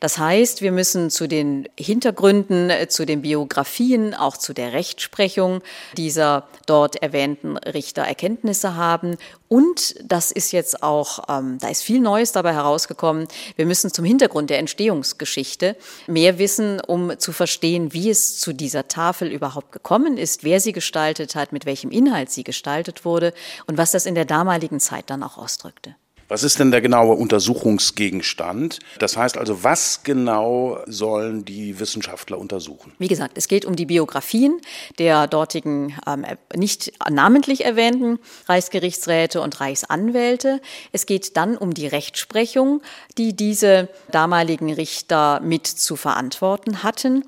Das 0.00 0.18
heißt, 0.18 0.62
wir 0.62 0.72
müssen 0.72 1.10
zu 1.10 1.26
den 1.26 1.68
Hintergründen, 1.78 2.03
äh, 2.10 2.88
zu 2.88 3.06
den 3.06 3.22
Biografien, 3.22 4.14
auch 4.14 4.36
zu 4.36 4.52
der 4.52 4.72
Rechtsprechung 4.72 5.62
dieser 5.96 6.46
dort 6.66 6.96
erwähnten 6.96 7.56
Richter 7.56 8.02
Erkenntnisse 8.02 8.76
haben 8.76 9.16
und 9.54 9.94
das 10.02 10.32
ist 10.32 10.50
jetzt 10.50 10.82
auch, 10.82 11.28
ähm, 11.28 11.58
da 11.60 11.68
ist 11.68 11.82
viel 11.82 12.00
Neues 12.00 12.32
dabei 12.32 12.54
herausgekommen. 12.54 13.28
Wir 13.54 13.66
müssen 13.66 13.92
zum 13.92 14.04
Hintergrund 14.04 14.50
der 14.50 14.58
Entstehungsgeschichte 14.58 15.76
mehr 16.08 16.40
wissen, 16.40 16.80
um 16.80 17.16
zu 17.20 17.30
verstehen, 17.30 17.92
wie 17.92 18.10
es 18.10 18.40
zu 18.40 18.52
dieser 18.52 18.88
Tafel 18.88 19.30
überhaupt 19.30 19.70
gekommen 19.70 20.18
ist, 20.18 20.42
wer 20.42 20.58
sie 20.58 20.72
gestaltet 20.72 21.36
hat, 21.36 21.52
mit 21.52 21.66
welchem 21.66 21.92
Inhalt 21.92 22.32
sie 22.32 22.42
gestaltet 22.42 23.04
wurde 23.04 23.32
und 23.68 23.78
was 23.78 23.92
das 23.92 24.06
in 24.06 24.16
der 24.16 24.24
damaligen 24.24 24.80
Zeit 24.80 25.08
dann 25.08 25.22
auch 25.22 25.38
ausdrückte. 25.38 25.94
Was 26.28 26.42
ist 26.42 26.58
denn 26.58 26.70
der 26.70 26.80
genaue 26.80 27.14
Untersuchungsgegenstand? 27.14 28.78
Das 28.98 29.16
heißt 29.16 29.36
also, 29.36 29.62
was 29.62 30.02
genau 30.02 30.78
sollen 30.86 31.44
die 31.44 31.78
Wissenschaftler 31.78 32.38
untersuchen? 32.38 32.92
Wie 32.98 33.08
gesagt, 33.08 33.36
es 33.36 33.48
geht 33.48 33.64
um 33.64 33.76
die 33.76 33.86
Biografien 33.86 34.60
der 34.98 35.26
dortigen 35.26 35.94
ähm, 36.06 36.24
nicht 36.54 36.92
namentlich 37.10 37.64
erwähnten 37.64 38.18
Reichsgerichtsräte 38.48 39.40
und 39.40 39.60
Reichsanwälte. 39.60 40.60
Es 40.92 41.06
geht 41.06 41.36
dann 41.36 41.56
um 41.56 41.74
die 41.74 41.86
Rechtsprechung, 41.86 42.82
die 43.18 43.34
diese 43.34 43.88
damaligen 44.10 44.72
Richter 44.72 45.40
mit 45.40 45.66
zu 45.66 45.96
verantworten 45.96 46.82
hatten. 46.82 47.24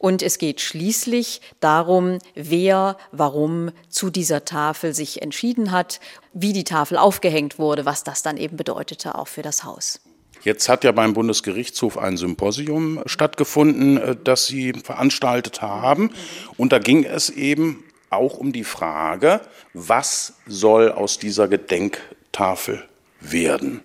Und 0.00 0.22
es 0.22 0.38
geht 0.38 0.62
schließlich 0.62 1.42
darum, 1.60 2.20
wer 2.34 2.96
warum 3.12 3.70
zu 3.90 4.08
dieser 4.08 4.46
Tafel 4.46 4.94
sich 4.94 5.20
entschieden 5.20 5.72
hat, 5.72 6.00
wie 6.32 6.54
die 6.54 6.64
Tafel 6.64 6.96
aufgehängt 6.96 7.58
wurde, 7.58 7.84
was 7.84 8.02
das 8.02 8.22
dann 8.22 8.38
eben 8.38 8.56
bedeutete 8.56 9.14
auch 9.14 9.28
für 9.28 9.42
das 9.42 9.62
Haus. 9.62 10.00
Jetzt 10.42 10.70
hat 10.70 10.84
ja 10.84 10.92
beim 10.92 11.12
Bundesgerichtshof 11.12 11.98
ein 11.98 12.16
Symposium 12.16 13.02
stattgefunden, 13.04 13.98
äh, 13.98 14.16
das 14.24 14.46
Sie 14.46 14.72
veranstaltet 14.72 15.60
haben. 15.60 16.14
Und 16.56 16.72
da 16.72 16.78
ging 16.78 17.04
es 17.04 17.28
eben 17.28 17.84
auch 18.08 18.38
um 18.38 18.54
die 18.54 18.64
Frage, 18.64 19.42
was 19.74 20.32
soll 20.46 20.92
aus 20.92 21.18
dieser 21.18 21.46
Gedenktafel 21.46 22.82
werden? 23.20 23.82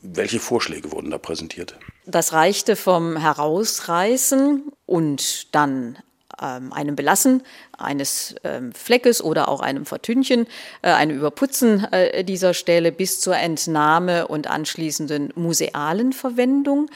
Welche 0.00 0.38
Vorschläge 0.38 0.92
wurden 0.92 1.10
da 1.10 1.18
präsentiert? 1.18 1.76
Das 2.06 2.32
reichte 2.32 2.76
vom 2.76 3.16
Herausreißen 3.16 4.62
und 4.86 5.54
dann 5.54 5.98
ähm, 6.40 6.72
einem 6.72 6.94
Belassen 6.94 7.42
eines 7.76 8.36
ähm, 8.44 8.72
Fleckes 8.72 9.22
oder 9.22 9.48
auch 9.48 9.60
einem 9.60 9.86
Vertünchen, 9.86 10.46
äh, 10.82 10.90
einem 10.90 11.16
Überputzen 11.16 11.84
äh, 11.92 12.22
dieser 12.24 12.54
Stelle 12.54 12.92
bis 12.92 13.20
zur 13.20 13.36
Entnahme 13.36 14.28
und 14.28 14.46
anschließenden 14.46 15.32
musealen 15.34 16.12
Verwendung. 16.12 16.88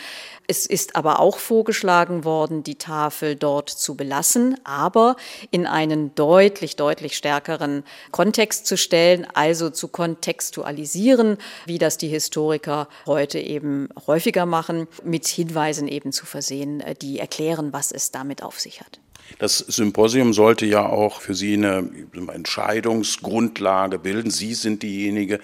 Es 0.50 0.66
ist 0.66 0.96
aber 0.96 1.20
auch 1.20 1.38
vorgeschlagen 1.38 2.24
worden, 2.24 2.64
die 2.64 2.74
Tafel 2.74 3.36
dort 3.36 3.70
zu 3.70 3.94
belassen, 3.94 4.56
aber 4.64 5.14
in 5.52 5.64
einen 5.64 6.12
deutlich, 6.16 6.74
deutlich 6.74 7.16
stärkeren 7.16 7.84
Kontext 8.10 8.66
zu 8.66 8.76
stellen, 8.76 9.28
also 9.32 9.70
zu 9.70 9.86
kontextualisieren, 9.86 11.38
wie 11.66 11.78
das 11.78 11.98
die 11.98 12.08
Historiker 12.08 12.88
heute 13.06 13.38
eben 13.38 13.90
häufiger 14.08 14.44
machen, 14.44 14.88
mit 15.04 15.28
Hinweisen 15.28 15.86
eben 15.86 16.10
zu 16.10 16.26
versehen, 16.26 16.80
äh, 16.80 16.96
die 16.96 17.20
erklären, 17.20 17.72
was 17.72 17.92
es 17.92 18.10
damit 18.10 18.42
auf 18.42 18.58
sich 18.58 18.80
hat. 18.80 18.98
Das 19.38 19.58
Symposium 19.58 20.32
sollte 20.32 20.66
ja 20.66 20.84
auch 20.84 21.20
für 21.20 21.36
Sie 21.36 21.54
eine 21.54 21.88
Entscheidungsgrundlage 22.12 24.00
bilden. 24.00 24.32
Sie 24.32 24.54
sind 24.54 24.82
diejenige, 24.82 25.38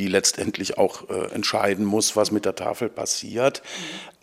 die 0.00 0.08
letztendlich 0.08 0.78
auch 0.78 1.08
äh, 1.08 1.32
entscheiden 1.32 1.84
muss, 1.84 2.16
was 2.16 2.32
mit 2.32 2.44
der 2.44 2.56
Tafel 2.56 2.88
passiert. 2.88 3.62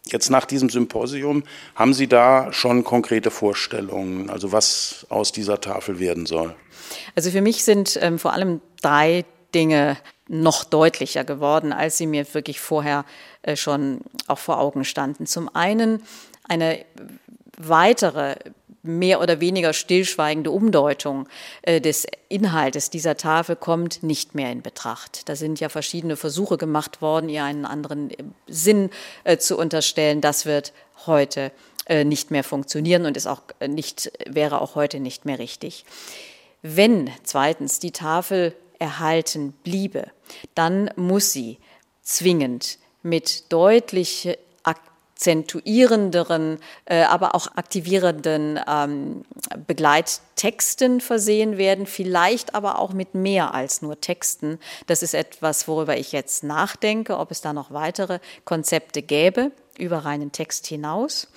Jetzt 0.08 0.30
nach 0.30 0.46
diesem 0.46 0.70
Symposium, 0.70 1.44
haben 1.74 1.94
Sie 1.94 2.08
da 2.08 2.54
schon 2.54 2.84
konkrete 2.84 3.32
Vorstellungen, 3.32 4.30
also 4.30 4.52
was 4.52 5.08
aus 5.10 5.32
dieser 5.32 5.60
Tafel 5.62 6.00
werden 6.00 6.26
soll? 6.28 6.56
Also 7.16 7.32
für 7.32 7.42
mich 7.42 7.64
sind 7.64 7.98
ähm, 8.02 8.20
vor 8.20 8.34
allem 8.34 8.62
drei 8.82 9.26
Dinge 9.56 9.98
noch 10.28 10.64
deutlicher 10.64 11.24
geworden, 11.24 11.74
als 11.74 11.98
sie 11.98 12.08
mir 12.08 12.32
wirklich 12.34 12.60
vorher 12.60 13.06
äh, 13.42 13.56
schon 13.56 14.02
auch 14.28 14.40
vor 14.40 14.60
Augen 14.60 14.84
standen. 14.84 15.26
Zum 15.26 15.54
einen 15.56 16.04
eine 16.48 16.86
weitere 17.58 18.36
mehr 18.86 19.20
oder 19.22 19.40
weniger 19.40 19.74
stillschweigende 19.74 20.52
Umdeutung 20.52 21.28
äh, 21.64 21.82
des 21.82 22.08
Inhaltes 22.30 22.90
dieser 22.90 23.18
Tafel 23.18 23.56
kommt 23.56 24.04
nicht 24.04 24.36
mehr 24.36 24.52
in 24.52 24.62
Betracht. 24.62 25.28
Da 25.28 25.36
sind 25.36 25.60
ja 25.60 25.70
verschiedene 25.70 26.16
Versuche 26.16 26.58
gemacht 26.58 27.02
worden, 27.02 27.30
ihr 27.30 27.44
einen 27.44 27.66
anderen 27.66 28.12
äh, 28.12 28.24
Sinn 28.48 28.90
äh, 29.24 29.38
zu 29.38 29.58
unterstellen. 29.58 30.22
Das 30.22 30.46
wird 30.46 30.74
heute 31.06 31.52
nicht 31.88 32.32
mehr 32.32 32.44
funktionieren 32.44 33.06
und 33.06 33.16
ist 33.16 33.28
auch 33.28 33.44
nicht, 33.68 34.12
wäre 34.26 34.60
auch 34.60 34.74
heute 34.74 35.00
nicht 35.00 35.26
mehr 35.26 35.38
richtig. 35.38 35.86
Wenn 36.64 37.12
zweitens 37.22 37.78
die 37.78 37.92
Tafel 37.92 38.56
erhalten 38.80 39.52
bliebe, 39.64 40.08
dann 40.56 40.90
muss 40.96 41.32
sie 41.32 41.60
zwingend 42.02 42.80
mit 43.04 43.52
deutlich 43.54 44.36
akzentuierenderen, 45.16 46.60
äh, 46.86 47.04
aber 47.04 47.36
auch 47.36 47.48
aktivierenden 47.56 48.60
ähm, 48.68 49.24
Begleittexten 49.66 51.00
versehen 51.00 51.58
werden, 51.58 51.86
vielleicht 51.86 52.54
aber 52.54 52.80
auch 52.80 52.92
mit 52.92 53.16
mehr 53.16 53.54
als 53.54 53.82
nur 53.82 54.02
Texten. 54.02 54.60
Das 54.88 55.02
ist 55.02 55.14
etwas, 55.14 55.70
worüber 55.70 55.98
ich 55.98 56.12
jetzt 56.12 56.44
nachdenke, 56.44 57.18
ob 57.18 57.32
es 57.32 57.40
da 57.40 57.54
noch 57.54 57.72
weitere 57.72 58.20
Konzepte 58.44 59.02
gäbe 59.02 59.52
über 59.78 60.00
reinen 60.00 60.34
Text 60.34 60.68
hinaus. 60.68 61.30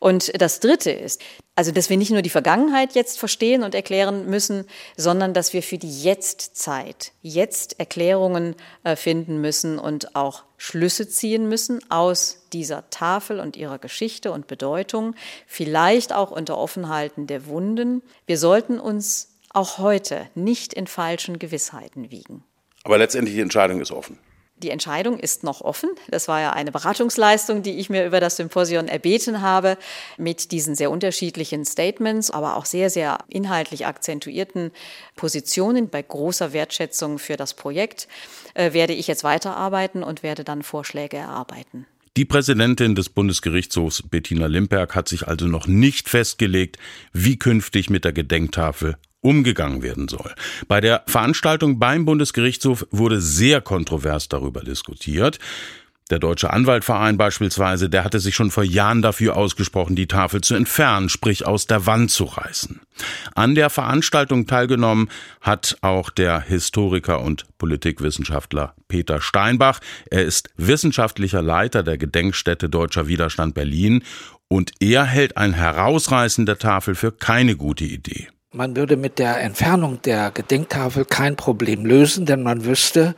Und 0.00 0.38
das 0.38 0.60
Dritte 0.60 0.90
ist, 0.90 1.22
also 1.56 1.70
dass 1.70 1.88
wir 1.88 1.96
nicht 1.96 2.10
nur 2.10 2.22
die 2.22 2.30
Vergangenheit 2.30 2.94
jetzt 2.94 3.18
verstehen 3.18 3.62
und 3.62 3.74
erklären 3.74 4.28
müssen, 4.28 4.64
sondern 4.96 5.34
dass 5.34 5.52
wir 5.52 5.62
für 5.62 5.78
die 5.78 6.02
Jetztzeit 6.02 7.12
jetzt 7.22 7.78
Erklärungen 7.78 8.56
äh, 8.82 8.96
finden 8.96 9.40
müssen 9.40 9.78
und 9.78 10.16
auch 10.16 10.42
Schlüsse 10.56 11.08
ziehen 11.08 11.48
müssen 11.48 11.80
aus 11.90 12.46
dieser 12.52 12.90
Tafel 12.90 13.38
und 13.38 13.56
ihrer 13.56 13.78
Geschichte 13.78 14.32
und 14.32 14.46
Bedeutung, 14.46 15.14
vielleicht 15.46 16.12
auch 16.12 16.30
unter 16.30 16.58
Offenhalten 16.58 17.26
der 17.26 17.46
Wunden. 17.46 18.02
Wir 18.26 18.38
sollten 18.38 18.80
uns 18.80 19.28
auch 19.50 19.78
heute 19.78 20.28
nicht 20.34 20.72
in 20.72 20.86
falschen 20.86 21.38
Gewissheiten 21.38 22.10
wiegen. 22.10 22.42
Aber 22.82 22.98
letztendlich 22.98 23.36
die 23.36 23.42
Entscheidung 23.42 23.80
ist 23.80 23.92
offen. 23.92 24.18
Die 24.64 24.70
Entscheidung 24.70 25.18
ist 25.18 25.44
noch 25.44 25.60
offen. 25.60 25.90
Das 26.08 26.26
war 26.26 26.40
ja 26.40 26.54
eine 26.54 26.72
Beratungsleistung, 26.72 27.62
die 27.62 27.78
ich 27.78 27.90
mir 27.90 28.06
über 28.06 28.18
das 28.18 28.36
Symposion 28.36 28.88
erbeten 28.88 29.42
habe, 29.42 29.76
mit 30.16 30.52
diesen 30.52 30.74
sehr 30.74 30.90
unterschiedlichen 30.90 31.66
Statements, 31.66 32.30
aber 32.30 32.56
auch 32.56 32.64
sehr, 32.64 32.88
sehr 32.88 33.18
inhaltlich 33.28 33.84
akzentuierten 33.84 34.70
Positionen 35.16 35.90
bei 35.90 36.00
großer 36.00 36.54
Wertschätzung 36.54 37.18
für 37.18 37.36
das 37.36 37.52
Projekt, 37.52 38.08
äh, 38.54 38.72
werde 38.72 38.94
ich 38.94 39.06
jetzt 39.06 39.22
weiterarbeiten 39.22 40.02
und 40.02 40.22
werde 40.22 40.44
dann 40.44 40.62
Vorschläge 40.62 41.18
erarbeiten. 41.18 41.84
Die 42.16 42.24
Präsidentin 42.24 42.94
des 42.94 43.10
Bundesgerichtshofs 43.10 44.04
Bettina 44.08 44.46
Limperk 44.46 44.94
hat 44.94 45.10
sich 45.10 45.28
also 45.28 45.46
noch 45.46 45.66
nicht 45.66 46.08
festgelegt, 46.08 46.78
wie 47.12 47.38
künftig 47.38 47.90
mit 47.90 48.06
der 48.06 48.14
Gedenktafel 48.14 48.96
umgegangen 49.24 49.82
werden 49.82 50.08
soll. 50.08 50.34
Bei 50.68 50.80
der 50.80 51.02
Veranstaltung 51.06 51.78
beim 51.78 52.04
Bundesgerichtshof 52.04 52.86
wurde 52.90 53.20
sehr 53.20 53.60
kontrovers 53.60 54.28
darüber 54.28 54.60
diskutiert. 54.60 55.38
Der 56.10 56.18
Deutsche 56.18 56.52
Anwaltverein 56.52 57.16
beispielsweise, 57.16 57.88
der 57.88 58.04
hatte 58.04 58.20
sich 58.20 58.34
schon 58.34 58.50
vor 58.50 58.62
Jahren 58.62 59.00
dafür 59.00 59.36
ausgesprochen, 59.36 59.96
die 59.96 60.06
Tafel 60.06 60.42
zu 60.42 60.54
entfernen, 60.54 61.08
sprich 61.08 61.46
aus 61.46 61.66
der 61.66 61.86
Wand 61.86 62.10
zu 62.10 62.24
reißen. 62.24 62.80
An 63.34 63.54
der 63.54 63.70
Veranstaltung 63.70 64.46
teilgenommen 64.46 65.08
hat 65.40 65.78
auch 65.80 66.10
der 66.10 66.42
Historiker 66.42 67.22
und 67.22 67.46
Politikwissenschaftler 67.56 68.74
Peter 68.86 69.22
Steinbach. 69.22 69.80
Er 70.10 70.24
ist 70.26 70.50
wissenschaftlicher 70.58 71.40
Leiter 71.40 71.82
der 71.82 71.96
Gedenkstätte 71.96 72.68
Deutscher 72.68 73.08
Widerstand 73.08 73.54
Berlin 73.54 74.04
und 74.48 74.72
er 74.80 75.04
hält 75.04 75.38
ein 75.38 75.54
Herausreißen 75.54 76.44
der 76.44 76.58
Tafel 76.58 76.94
für 76.96 77.12
keine 77.12 77.56
gute 77.56 77.84
Idee. 77.84 78.28
Man 78.56 78.76
würde 78.76 78.96
mit 78.96 79.18
der 79.18 79.40
Entfernung 79.40 80.00
der 80.02 80.30
Gedenktafel 80.30 81.04
kein 81.04 81.34
Problem 81.34 81.84
lösen, 81.84 82.24
denn 82.24 82.44
man 82.44 82.64
wüsste, 82.64 83.16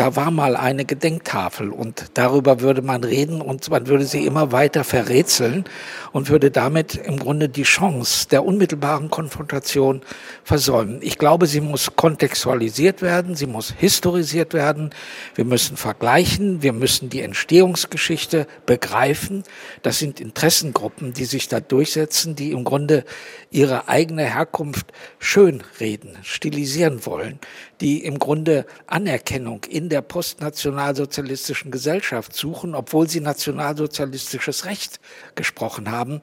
da 0.00 0.16
war 0.16 0.30
mal 0.30 0.56
eine 0.56 0.86
Gedenktafel 0.86 1.68
und 1.68 2.06
darüber 2.14 2.60
würde 2.60 2.80
man 2.80 3.04
reden 3.04 3.42
und 3.42 3.68
man 3.68 3.86
würde 3.86 4.06
sie 4.06 4.24
immer 4.24 4.50
weiter 4.50 4.82
verrätseln 4.82 5.64
und 6.12 6.30
würde 6.30 6.50
damit 6.50 6.94
im 6.94 7.18
Grunde 7.18 7.50
die 7.50 7.64
Chance 7.64 8.26
der 8.30 8.46
unmittelbaren 8.46 9.10
Konfrontation 9.10 10.00
versäumen. 10.42 11.00
Ich 11.02 11.18
glaube, 11.18 11.46
sie 11.46 11.60
muss 11.60 11.96
kontextualisiert 11.96 13.02
werden, 13.02 13.34
sie 13.34 13.44
muss 13.44 13.74
historisiert 13.76 14.54
werden, 14.54 14.88
wir 15.34 15.44
müssen 15.44 15.76
vergleichen, 15.76 16.62
wir 16.62 16.72
müssen 16.72 17.10
die 17.10 17.20
Entstehungsgeschichte 17.20 18.46
begreifen. 18.64 19.42
Das 19.82 19.98
sind 19.98 20.18
Interessengruppen, 20.18 21.12
die 21.12 21.26
sich 21.26 21.48
da 21.48 21.60
durchsetzen, 21.60 22.36
die 22.36 22.52
im 22.52 22.64
Grunde 22.64 23.04
ihre 23.50 23.88
eigene 23.88 24.24
Herkunft 24.24 24.92
schönreden, 25.18 26.16
stilisieren 26.22 27.04
wollen, 27.04 27.38
die 27.80 28.04
im 28.04 28.18
Grunde 28.18 28.64
Anerkennung 28.86 29.64
in 29.64 29.88
der 29.88 30.02
postnationalsozialistischen 30.02 31.70
Gesellschaft 31.70 32.34
suchen, 32.34 32.74
obwohl 32.74 33.08
sie 33.08 33.20
nationalsozialistisches 33.20 34.66
Recht 34.66 35.00
gesprochen 35.34 35.90
haben. 35.90 36.20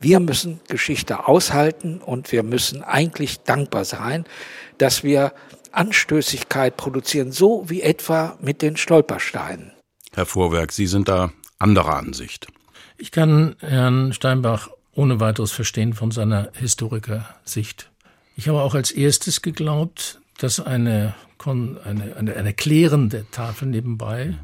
Wir 0.00 0.20
müssen 0.20 0.60
Geschichte 0.68 1.28
aushalten 1.28 1.98
und 1.98 2.32
wir 2.32 2.42
müssen 2.42 2.82
eigentlich 2.82 3.40
dankbar 3.40 3.84
sein, 3.84 4.24
dass 4.78 5.04
wir 5.04 5.32
Anstößigkeit 5.72 6.76
produzieren, 6.76 7.32
so 7.32 7.68
wie 7.68 7.82
etwa 7.82 8.36
mit 8.40 8.62
den 8.62 8.76
Stolpersteinen. 8.76 9.72
Herr 10.14 10.26
Vorwerk, 10.26 10.72
Sie 10.72 10.86
sind 10.86 11.08
da 11.08 11.32
anderer 11.58 11.96
Ansicht. 11.96 12.48
Ich 12.96 13.12
kann 13.12 13.56
Herrn 13.60 14.12
Steinbach 14.12 14.68
ohne 14.92 15.20
weiteres 15.20 15.52
verstehen 15.52 15.92
von 15.92 16.10
seiner 16.10 16.50
Historikersicht. 16.54 17.90
Ich 18.36 18.48
habe 18.48 18.62
auch 18.62 18.74
als 18.74 18.90
erstes 18.90 19.42
geglaubt, 19.42 20.20
dass 20.38 20.60
eine, 20.60 21.14
eine, 21.44 22.16
eine, 22.16 22.36
eine 22.36 22.54
klärende 22.54 23.26
Tafel 23.30 23.68
nebenbei 23.68 24.34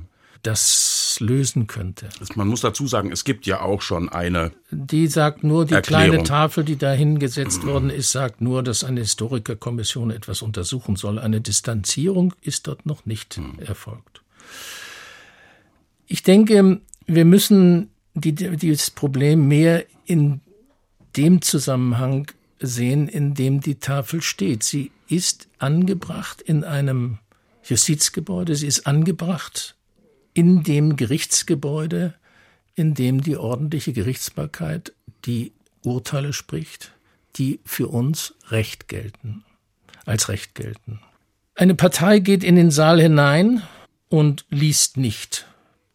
das 0.42 1.16
lösen 1.20 1.66
könnte. 1.66 2.08
Man 2.34 2.46
muss 2.46 2.60
dazu 2.60 2.86
sagen, 2.86 3.10
es 3.10 3.24
gibt 3.24 3.46
ja 3.46 3.62
auch 3.62 3.82
schon 3.82 4.08
eine. 4.08 4.52
Die 4.70 5.06
sagt 5.08 5.42
nur, 5.42 5.66
die 5.66 5.74
Erklärung. 5.74 6.08
kleine 6.10 6.24
Tafel, 6.24 6.64
die 6.64 6.76
da 6.76 6.92
hingesetzt 6.92 7.66
worden 7.66 7.90
ist, 7.90 8.12
sagt 8.12 8.40
nur, 8.40 8.62
dass 8.62 8.84
eine 8.84 9.00
Historikerkommission 9.00 10.10
etwas 10.10 10.42
untersuchen 10.42 10.96
soll. 10.96 11.18
Eine 11.18 11.40
Distanzierung 11.40 12.34
ist 12.42 12.68
dort 12.68 12.86
noch 12.86 13.06
nicht 13.06 13.38
mhm. 13.38 13.58
erfolgt. 13.58 14.22
Ich 16.06 16.22
denke, 16.22 16.80
wir 17.06 17.24
müssen 17.24 17.90
die, 18.14 18.32
dieses 18.34 18.90
Problem 18.90 19.48
mehr 19.48 19.84
in 20.06 20.40
dem 21.16 21.42
Zusammenhang 21.42 22.30
sehen, 22.60 23.08
in 23.08 23.34
dem 23.34 23.60
die 23.60 23.76
Tafel 23.76 24.22
steht. 24.22 24.62
Sie 24.62 24.90
ist 25.08 25.48
angebracht 25.58 26.40
in 26.40 26.64
einem 26.64 27.18
Justizgebäude, 27.64 28.54
sie 28.54 28.66
ist 28.66 28.86
angebracht 28.86 29.74
in 30.34 30.62
dem 30.62 30.96
Gerichtsgebäude, 30.96 32.14
in 32.74 32.94
dem 32.94 33.22
die 33.22 33.36
ordentliche 33.36 33.92
Gerichtsbarkeit 33.92 34.92
die 35.24 35.52
Urteile 35.82 36.32
spricht, 36.32 36.92
die 37.36 37.60
für 37.64 37.88
uns 37.88 38.34
Recht 38.48 38.88
gelten, 38.88 39.44
als 40.04 40.28
Recht 40.28 40.54
gelten. 40.54 41.00
Eine 41.54 41.74
Partei 41.74 42.18
geht 42.18 42.44
in 42.44 42.56
den 42.56 42.70
Saal 42.70 43.00
hinein 43.00 43.62
und 44.08 44.44
liest 44.50 44.96
nicht 44.96 45.46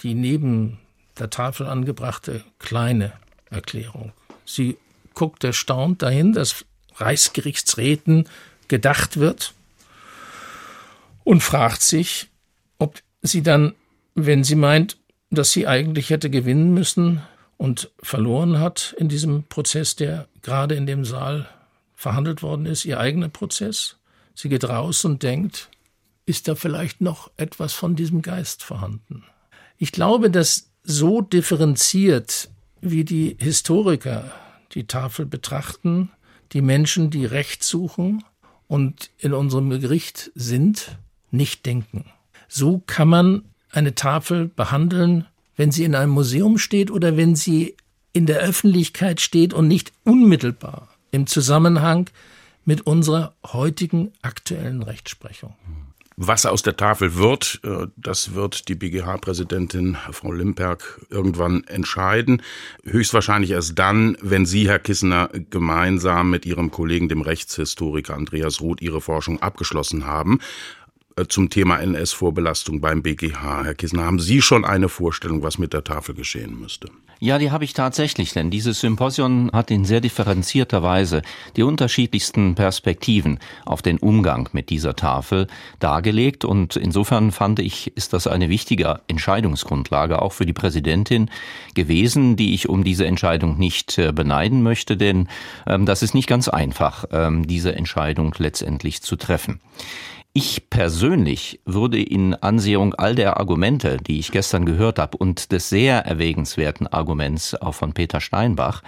die 0.02 0.15
neben 0.15 0.80
der 1.19 1.30
Tafel 1.30 1.67
angebrachte 1.67 2.43
kleine 2.58 3.13
Erklärung. 3.51 4.13
Sie 4.45 4.77
guckt 5.13 5.43
erstaunt 5.43 6.01
dahin, 6.01 6.33
dass 6.33 6.65
Reichsgerichtsräten 6.95 8.27
gedacht 8.67 9.17
wird 9.17 9.53
und 11.23 11.41
fragt 11.41 11.81
sich, 11.81 12.29
ob 12.79 13.01
sie 13.21 13.43
dann, 13.43 13.75
wenn 14.15 14.43
sie 14.43 14.55
meint, 14.55 14.97
dass 15.29 15.51
sie 15.51 15.67
eigentlich 15.67 16.09
hätte 16.09 16.29
gewinnen 16.29 16.73
müssen 16.73 17.21
und 17.57 17.91
verloren 18.01 18.59
hat 18.59 18.95
in 18.97 19.07
diesem 19.07 19.43
Prozess, 19.43 19.95
der 19.95 20.27
gerade 20.41 20.75
in 20.75 20.85
dem 20.85 21.05
Saal 21.05 21.47
verhandelt 21.95 22.41
worden 22.41 22.65
ist, 22.65 22.85
ihr 22.85 22.99
eigener 22.99 23.29
Prozess, 23.29 23.97
sie 24.33 24.49
geht 24.49 24.67
raus 24.67 25.05
und 25.05 25.21
denkt, 25.23 25.69
ist 26.25 26.47
da 26.47 26.55
vielleicht 26.55 27.01
noch 27.01 27.29
etwas 27.37 27.73
von 27.73 27.95
diesem 27.95 28.21
Geist 28.21 28.63
vorhanden? 28.63 29.23
Ich 29.77 29.91
glaube, 29.91 30.31
dass 30.31 30.71
so 30.83 31.21
differenziert, 31.21 32.49
wie 32.82 33.04
die 33.04 33.38
Historiker 33.40 34.32
die 34.73 34.88
Tafel 34.88 35.25
betrachten, 35.25 36.12
die 36.54 36.62
Menschen, 36.62 37.10
die 37.10 37.25
Recht 37.25 37.63
suchen 37.63 38.23
und 38.67 39.12
in 39.17 39.34
unserem 39.34 39.69
Gericht 39.69 40.32
sind, 40.36 40.98
nicht 41.29 41.65
denken. 41.65 42.06
So 42.48 42.82
kann 42.86 43.08
man 43.08 43.44
eine 43.71 43.96
Tafel 43.96 44.48
behandeln, 44.48 45.25
wenn 45.56 45.71
sie 45.71 45.84
in 45.84 45.96
einem 45.96 46.12
Museum 46.12 46.58
steht 46.58 46.92
oder 46.92 47.17
wenn 47.17 47.36
sie 47.36 47.75
in 48.13 48.25
der 48.25 48.40
Öffentlichkeit 48.40 49.21
steht 49.21 49.54
und 49.54 49.67
nicht 49.67 49.94
unmittelbar 50.04 50.90
im 51.12 51.27
Zusammenhang 51.27 52.10
mit 52.65 52.82
unserer 52.82 53.36
heutigen 53.46 54.12
aktuellen 54.21 54.84
Rechtsprechung. 54.84 55.56
Was 56.24 56.46
aus 56.46 56.62
der 56.62 56.78
Tafel 56.78 57.15
wird, 57.15 57.62
äh, 57.63 57.88
das 57.98 58.36
wird 58.36 58.67
die 58.67 58.76
BGH-Präsidentin 58.76 59.98
Frau 60.12 60.32
Limperk 60.32 61.02
irgendwann 61.10 61.63
entscheiden. 61.63 62.44
Höchstwahrscheinlich 62.84 63.50
erst 63.50 63.80
dann, 63.80 64.15
wenn 64.22 64.46
Sie, 64.46 64.69
Herr 64.69 64.78
Kissner, 64.78 65.32
gemeinsam 65.50 66.30
mit 66.30 66.46
Ihrem 66.46 66.69
Kollegen, 66.69 67.10
dem 67.10 67.24
Rechtshistoriker 67.24 68.13
Andreas 68.13 68.62
Ruth, 68.62 68.84
Ihre 68.84 69.02
Forschung 69.02 69.42
abgeschlossen 69.42 70.06
haben. 70.06 70.38
Äh, 71.17 71.25
zum 71.27 71.49
Thema 71.49 71.77
NS-Vorbelastung 71.77 72.79
beim 72.79 73.01
BGH. 73.01 73.63
Herr 73.63 73.75
Kissner, 73.75 74.03
haben 74.03 74.19
Sie 74.19 74.41
schon 74.41 74.63
eine 74.63 74.87
Vorstellung, 74.87 75.43
was 75.43 75.57
mit 75.57 75.73
der 75.73 75.83
Tafel 75.83 76.15
geschehen 76.15 76.59
müsste? 76.59 76.89
Ja, 77.19 77.37
die 77.37 77.51
habe 77.51 77.65
ich 77.65 77.73
tatsächlich, 77.73 78.33
denn 78.33 78.49
dieses 78.49 78.79
Symposion 78.79 79.51
hat 79.53 79.69
in 79.69 79.85
sehr 79.85 80.01
differenzierter 80.01 80.81
Weise 80.81 81.21
die 81.55 81.62
unterschiedlichsten 81.62 82.55
Perspektiven 82.55 83.37
auf 83.63 83.83
den 83.83 83.99
Umgang 83.99 84.49
mit 84.53 84.71
dieser 84.71 84.95
Tafel 84.95 85.45
dargelegt 85.79 86.45
und 86.45 86.77
insofern 86.77 87.31
fand 87.31 87.59
ich, 87.59 87.95
ist 87.95 88.13
das 88.13 88.25
eine 88.25 88.49
wichtige 88.49 89.01
Entscheidungsgrundlage 89.07 90.19
auch 90.19 90.33
für 90.33 90.47
die 90.47 90.53
Präsidentin 90.53 91.29
gewesen, 91.75 92.37
die 92.37 92.55
ich 92.55 92.69
um 92.69 92.83
diese 92.83 93.05
Entscheidung 93.05 93.59
nicht 93.59 93.99
äh, 93.99 94.12
beneiden 94.12 94.63
möchte, 94.63 94.97
denn 94.97 95.27
ähm, 95.67 95.85
das 95.85 96.01
ist 96.01 96.15
nicht 96.15 96.27
ganz 96.27 96.47
einfach, 96.47 97.05
ähm, 97.12 97.45
diese 97.45 97.75
Entscheidung 97.75 98.33
letztendlich 98.39 99.03
zu 99.03 99.15
treffen. 99.15 99.59
Ich 100.34 100.69
persönlich 100.69 101.60
würde 101.65 102.02
in 102.02 102.34
Ansehung 102.36 102.96
all 102.96 103.15
der 103.15 103.36
Argumente, 103.38 103.98
die 103.98 104.17
ich 104.17 104.32
gestern 104.32 104.65
gehört 104.65 104.98
habe 104.98 105.17
und 105.17 105.52
des 105.52 105.67
sehr 105.67 106.06
erwägenswerten 106.06 106.88
Arguments 106.88 107.54
auch 107.54 107.73
von 107.75 107.92
Peter 107.92 108.21
Steinbach, 108.21 108.82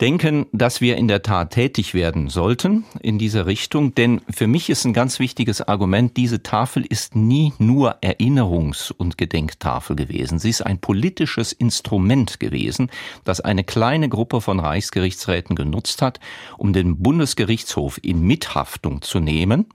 denken, 0.00 0.46
dass 0.52 0.80
wir 0.80 0.96
in 0.96 1.08
der 1.08 1.22
Tat 1.22 1.52
tätig 1.52 1.94
werden 1.94 2.28
sollten 2.28 2.84
in 3.00 3.18
dieser 3.18 3.46
Richtung, 3.46 3.94
denn 3.94 4.20
für 4.28 4.46
mich 4.46 4.68
ist 4.68 4.84
ein 4.84 4.92
ganz 4.92 5.18
wichtiges 5.18 5.60
Argument, 5.60 6.16
diese 6.16 6.42
Tafel 6.42 6.84
ist 6.84 7.14
nie 7.14 7.52
nur 7.58 8.02
Erinnerungs- 8.02 8.92
und 8.92 9.16
Gedenktafel 9.18 9.94
gewesen. 9.94 10.38
Sie 10.38 10.50
ist 10.50 10.62
ein 10.62 10.78
politisches 10.78 11.52
Instrument 11.52 12.40
gewesen, 12.40 12.90
das 13.24 13.40
eine 13.40 13.62
kleine 13.62 14.08
Gruppe 14.08 14.40
von 14.40 14.58
Reichsgerichtsräten 14.58 15.54
genutzt 15.54 16.02
hat, 16.02 16.18
um 16.58 16.72
den 16.72 17.00
Bundesgerichtshof 17.00 18.00
in 18.02 18.22
Mithaftung 18.22 19.02
zu 19.02 19.20
nehmen 19.20 19.66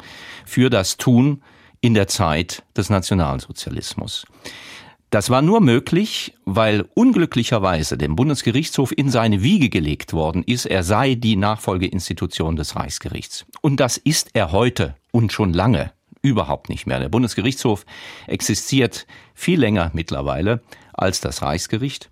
für 0.46 0.70
das 0.70 0.98
Tun 0.98 1.42
in 1.82 1.94
der 1.94 2.08
Zeit 2.08 2.64
des 2.76 2.90
Nationalsozialismus. 2.90 4.26
Das 5.10 5.32
war 5.32 5.42
nur 5.42 5.60
möglich, 5.60 6.36
weil 6.46 6.88
unglücklicherweise 6.94 7.98
dem 7.98 8.16
Bundesgerichtshof 8.16 8.94
in 8.96 9.10
seine 9.10 9.42
Wiege 9.42 9.70
gelegt 9.70 10.14
worden 10.14 10.44
ist, 10.44 10.68
er 10.68 10.84
sei 10.84 11.16
die 11.16 11.36
Nachfolgeinstitution 11.36 12.56
des 12.56 12.76
Reichsgerichts. 12.76 13.46
Und 13.62 13.80
das 13.80 13.98
ist 13.98 14.30
er 14.34 14.52
heute 14.52 14.96
und 15.12 15.32
schon 15.32 15.52
lange 15.52 15.92
überhaupt 16.22 16.70
nicht 16.70 16.86
mehr. 16.86 17.00
Der 17.00 17.10
Bundesgerichtshof 17.10 17.86
existiert 18.28 19.08
viel 19.34 19.60
länger 19.60 19.90
mittlerweile 19.94 20.62
als 20.94 21.22
das 21.22 21.42
Reichsgericht. 21.42 22.10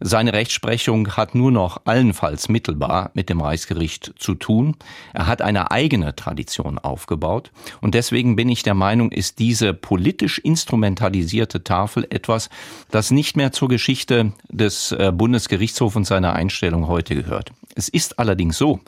Seine 0.00 0.32
Rechtsprechung 0.32 1.16
hat 1.16 1.34
nur 1.34 1.50
noch 1.50 1.82
allenfalls 1.84 2.48
mittelbar 2.48 3.10
mit 3.14 3.28
dem 3.28 3.40
Reichsgericht 3.40 4.14
zu 4.18 4.34
tun. 4.34 4.76
Er 5.12 5.26
hat 5.26 5.42
eine 5.42 5.70
eigene 5.70 6.14
Tradition 6.16 6.78
aufgebaut. 6.78 7.50
Und 7.80 7.94
deswegen 7.94 8.36
bin 8.36 8.48
ich 8.48 8.62
der 8.62 8.74
Meinung, 8.74 9.12
ist 9.12 9.38
diese 9.38 9.74
politisch 9.74 10.38
instrumentalisierte 10.38 11.64
Tafel 11.64 12.06
etwas, 12.10 12.50
das 12.90 13.10
nicht 13.10 13.36
mehr 13.36 13.52
zur 13.52 13.68
Geschichte 13.68 14.32
des 14.48 14.92
äh, 14.92 15.12
Bundesgerichtshofs 15.14 15.96
und 15.96 16.04
seiner 16.04 16.34
Einstellung 16.34 16.88
heute 16.88 17.14
gehört. 17.14 17.52
Es 17.74 17.88
ist 17.88 18.18
allerdings 18.18 18.58
so, 18.58 18.80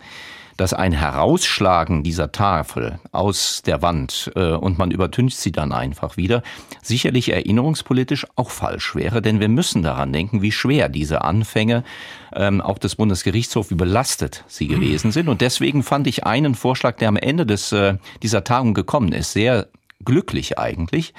dass 0.56 0.72
ein 0.72 0.92
Herausschlagen 0.92 2.02
dieser 2.02 2.32
Tafel 2.32 2.98
aus 3.12 3.62
der 3.64 3.82
Wand 3.82 4.30
äh, 4.34 4.52
und 4.52 4.78
man 4.78 4.90
übertüncht 4.90 5.36
sie 5.36 5.52
dann 5.52 5.72
einfach 5.72 6.16
wieder, 6.16 6.42
sicherlich 6.82 7.32
erinnerungspolitisch 7.32 8.26
auch 8.36 8.50
falsch 8.50 8.94
wäre, 8.94 9.22
denn 9.22 9.40
wir 9.40 9.48
müssen 9.48 9.82
daran 9.82 10.12
denken, 10.12 10.42
wie 10.42 10.52
schwer 10.52 10.88
diese 10.88 11.22
Anfänge 11.22 11.84
ähm, 12.34 12.60
auch 12.60 12.78
des 12.78 12.96
Bundesgerichtshofs, 12.96 13.70
wie 13.70 13.74
belastet 13.74 14.44
sie 14.46 14.66
gewesen 14.66 15.12
sind. 15.12 15.28
Und 15.28 15.40
deswegen 15.40 15.82
fand 15.82 16.06
ich 16.06 16.24
einen 16.24 16.54
Vorschlag, 16.54 16.96
der 16.96 17.08
am 17.08 17.16
Ende 17.16 17.46
des, 17.46 17.72
äh, 17.72 17.96
dieser 18.22 18.44
Tagung 18.44 18.74
gekommen 18.74 19.12
ist, 19.12 19.32
sehr 19.32 19.68
glücklich 20.04 20.58
eigentlich, 20.58 21.14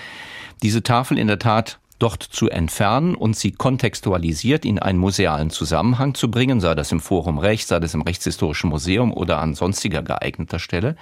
diese 0.64 0.84
Tafel 0.84 1.18
in 1.18 1.28
der 1.28 1.40
Tat 1.40 1.80
dort 2.00 2.24
zu 2.24 2.50
entfernen 2.50 3.16
und 3.16 3.36
sie 3.36 3.52
kontextualisiert 3.52 4.66
in 4.66 4.80
einen 4.80 5.00
musealen 5.00 5.50
Zusammenhang 5.50 6.14
zu 6.14 6.30
bringen, 6.30 6.60
sei 6.60 6.76
das 6.76 6.91
im 6.91 7.00
Forum 7.00 7.39
Recht, 7.39 7.68
sei 7.68 7.80
das 7.80 7.93
im 7.93 8.02
Rechtshistorischen 8.02 8.70
Museum 8.70 9.14
oder 9.14 9.39
an 9.39 9.56
sonstiger 9.56 10.04
geeigneter 10.04 10.60
Stelle. 10.60 10.95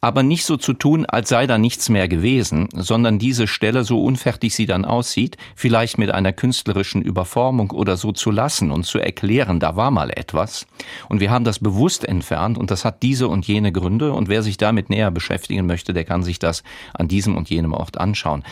Aber 0.00 0.22
nicht 0.22 0.44
so 0.44 0.56
zu 0.56 0.74
tun, 0.74 1.06
als 1.06 1.30
sei 1.30 1.46
da 1.46 1.58
nichts 1.58 1.88
mehr 1.88 2.06
gewesen, 2.06 2.68
sondern 2.74 3.18
diese 3.18 3.46
Stelle, 3.46 3.82
so 3.82 4.02
unfertig 4.04 4.54
sie 4.54 4.66
dann 4.66 4.84
aussieht, 4.84 5.36
vielleicht 5.54 5.96
mit 5.98 6.10
einer 6.10 6.32
künstlerischen 6.32 7.02
Überformung 7.02 7.70
oder 7.70 7.96
so 7.96 8.12
zu 8.12 8.30
lassen 8.30 8.70
und 8.70 8.84
zu 8.84 8.98
erklären, 8.98 9.58
da 9.58 9.74
war 9.74 9.90
mal 9.90 10.10
etwas. 10.10 10.66
Und 11.08 11.20
wir 11.20 11.30
haben 11.30 11.44
das 11.44 11.58
bewusst 11.58 12.04
entfernt 12.04 12.58
und 12.58 12.70
das 12.70 12.84
hat 12.84 13.02
diese 13.02 13.28
und 13.28 13.46
jene 13.46 13.72
Gründe. 13.72 14.12
Und 14.12 14.28
wer 14.28 14.42
sich 14.42 14.58
damit 14.58 14.90
näher 14.90 15.10
beschäftigen 15.10 15.66
möchte, 15.66 15.94
der 15.94 16.04
kann 16.04 16.22
sich 16.22 16.38
das 16.38 16.62
an 16.92 17.08
diesem 17.08 17.36
und 17.36 17.48
jenem 17.48 17.72
Ort 17.72 17.98
anschauen. 17.98 18.44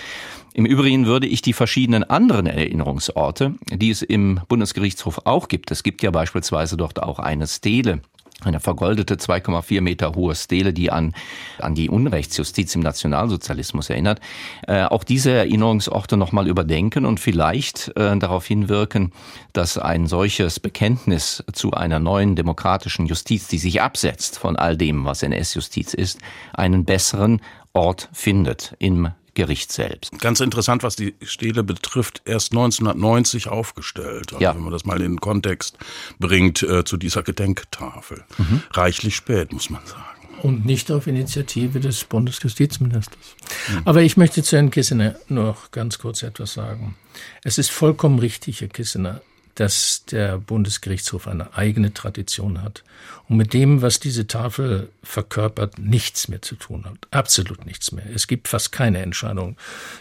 Im 0.57 0.67
Übrigen 0.67 1.07
würde 1.07 1.27
ich 1.27 1.43
die 1.43 1.53
verschiedenen 1.53 2.05
anderen 2.05 2.47
Erinnerungsorte, 2.47 3.55
die 3.73 3.91
es 3.91 4.03
im 4.03 4.41
Bundesgerichtshof 4.47 5.23
auch 5.25 5.49
gibt, 5.49 5.73
es 5.73 5.83
gibt 5.83 6.01
ja 6.01 6.13
beispielsweise 6.13 6.77
dort 6.77 7.03
auch 7.03 7.19
eine 7.19 7.49
Stele, 7.49 8.03
eine 8.41 8.61
vergoldete 8.61 9.17
2,4 9.17 9.81
Meter 9.81 10.15
hohe 10.15 10.37
Stele, 10.37 10.73
die 10.73 10.93
an, 10.93 11.13
an 11.59 11.75
die 11.75 11.91
Unrechtsjustiz 11.91 12.73
im 12.77 12.83
Nationalsozialismus 12.83 13.91
erinnert, 13.91 14.21
äh, 14.69 14.85
auch 14.85 15.03
diese 15.03 15.33
Erinnerungsorte 15.33 16.17
nochmal 16.17 16.47
überdenken 16.47 17.05
und 17.05 17.19
vielleicht 17.19 17.89
äh, 17.97 18.17
darauf 18.17 18.47
hinwirken, 18.47 19.11
dass 19.53 19.77
ein 19.77 20.07
solches 20.07 20.61
Bekenntnis 20.61 21.43
zu 21.53 21.73
einer 21.73 21.99
neuen 21.99 22.37
demokratischen 22.37 23.07
Justiz, 23.07 23.49
die 23.49 23.59
sich 23.59 23.83
absetzt 23.83 24.39
von 24.39 24.55
all 24.55 24.77
dem, 24.77 25.05
was 25.05 25.25
NS-Justiz 25.25 25.95
ist, 25.95 26.21
einen 26.53 26.85
besseren 26.85 27.41
Ort 27.73 28.09
findet 28.13 28.77
im 28.79 29.09
Gericht 29.35 29.73
selbst. 29.73 30.19
Ganz 30.19 30.41
interessant, 30.41 30.83
was 30.83 30.97
die 30.97 31.15
Stele 31.23 31.63
betrifft, 31.63 32.23
erst 32.25 32.53
1990 32.53 33.49
aufgestellt. 33.49 34.33
Also 34.33 34.43
ja. 34.43 34.55
Wenn 34.55 34.63
man 34.63 34.73
das 34.73 34.85
mal 34.85 35.01
in 35.01 35.13
den 35.13 35.21
Kontext 35.21 35.79
bringt 36.19 36.63
äh, 36.63 36.85
zu 36.85 36.97
dieser 36.97 37.23
Gedenktafel. 37.23 38.25
Mhm. 38.39 38.63
Reichlich 38.73 39.17
spät, 39.17 39.53
muss 39.53 39.71
man 39.71 39.85
sagen. 39.87 40.03
Und 40.43 40.67
nicht 40.67 40.91
auf 40.93 41.07
Initiative 41.07 41.81
des 41.81 42.05
Bundesjustizministers. 42.05 43.37
Mhm. 43.69 43.83
Aber 43.85 44.03
ich 44.03 44.17
möchte 44.17 44.43
zu 44.43 44.57
Herrn 44.57 44.71
Kissener 44.71 45.17
noch 45.29 45.71
ganz 45.71 45.99
kurz 45.99 46.23
etwas 46.23 46.53
sagen. 46.53 46.97
Es 47.43 47.59
ist 47.59 47.71
vollkommen 47.71 48.19
richtig, 48.19 48.61
Herr 48.61 48.69
Kissener, 48.69 49.23
dass 49.55 50.05
der 50.07 50.39
Bundesgerichtshof 50.39 51.29
eine 51.29 51.55
eigene 51.57 51.95
Tradition 51.95 52.63
hat 52.63 52.85
und 53.29 53.37
mit 53.37 53.53
dem, 53.53 53.83
was 53.83 54.01
diese 54.01 54.27
Tafel 54.27 54.91
verkörpert, 55.03 55.79
nichts 55.79 56.29
mehr 56.29 56.43
zu 56.43 56.57
tun 56.57 56.85
hat. 56.85 56.99
Absolut 57.11 57.67
nichts 57.67 57.93
mehr. 57.93 58.07
Es 58.13 58.27
gibt 58.27 58.49
fast 58.49 58.73
keine 58.73 59.01
Entscheidung 59.01 59.57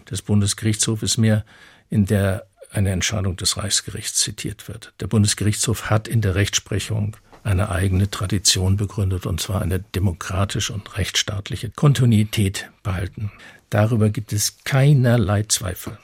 des 0.10 0.22
Bundesgerichtshofes 0.22 1.18
mehr, 1.18 1.46
in 1.90 2.06
der 2.06 2.48
eine 2.72 2.92
Entscheidung 2.92 3.38
des 3.38 3.58
Reichsgerichts 3.58 4.20
zitiert 4.20 4.68
wird. 4.68 4.94
Der 5.00 5.08
Bundesgerichtshof 5.08 5.90
hat 5.90 6.08
in 6.08 6.22
der 6.22 6.36
Rechtsprechung 6.36 7.16
eine 7.44 7.70
eigene 7.70 8.10
Tradition 8.10 8.78
begründet, 8.78 9.26
und 9.26 9.40
zwar 9.40 9.62
eine 9.62 9.80
demokratische 9.80 10.74
und 10.74 10.98
rechtsstaatliche 10.98 11.70
Kontinuität 11.70 12.70
behalten. 12.82 13.32
Darüber 13.70 14.10
gibt 14.10 14.34
es 14.34 14.64
keinerlei 14.64 15.44
Zweifel. 15.44 15.98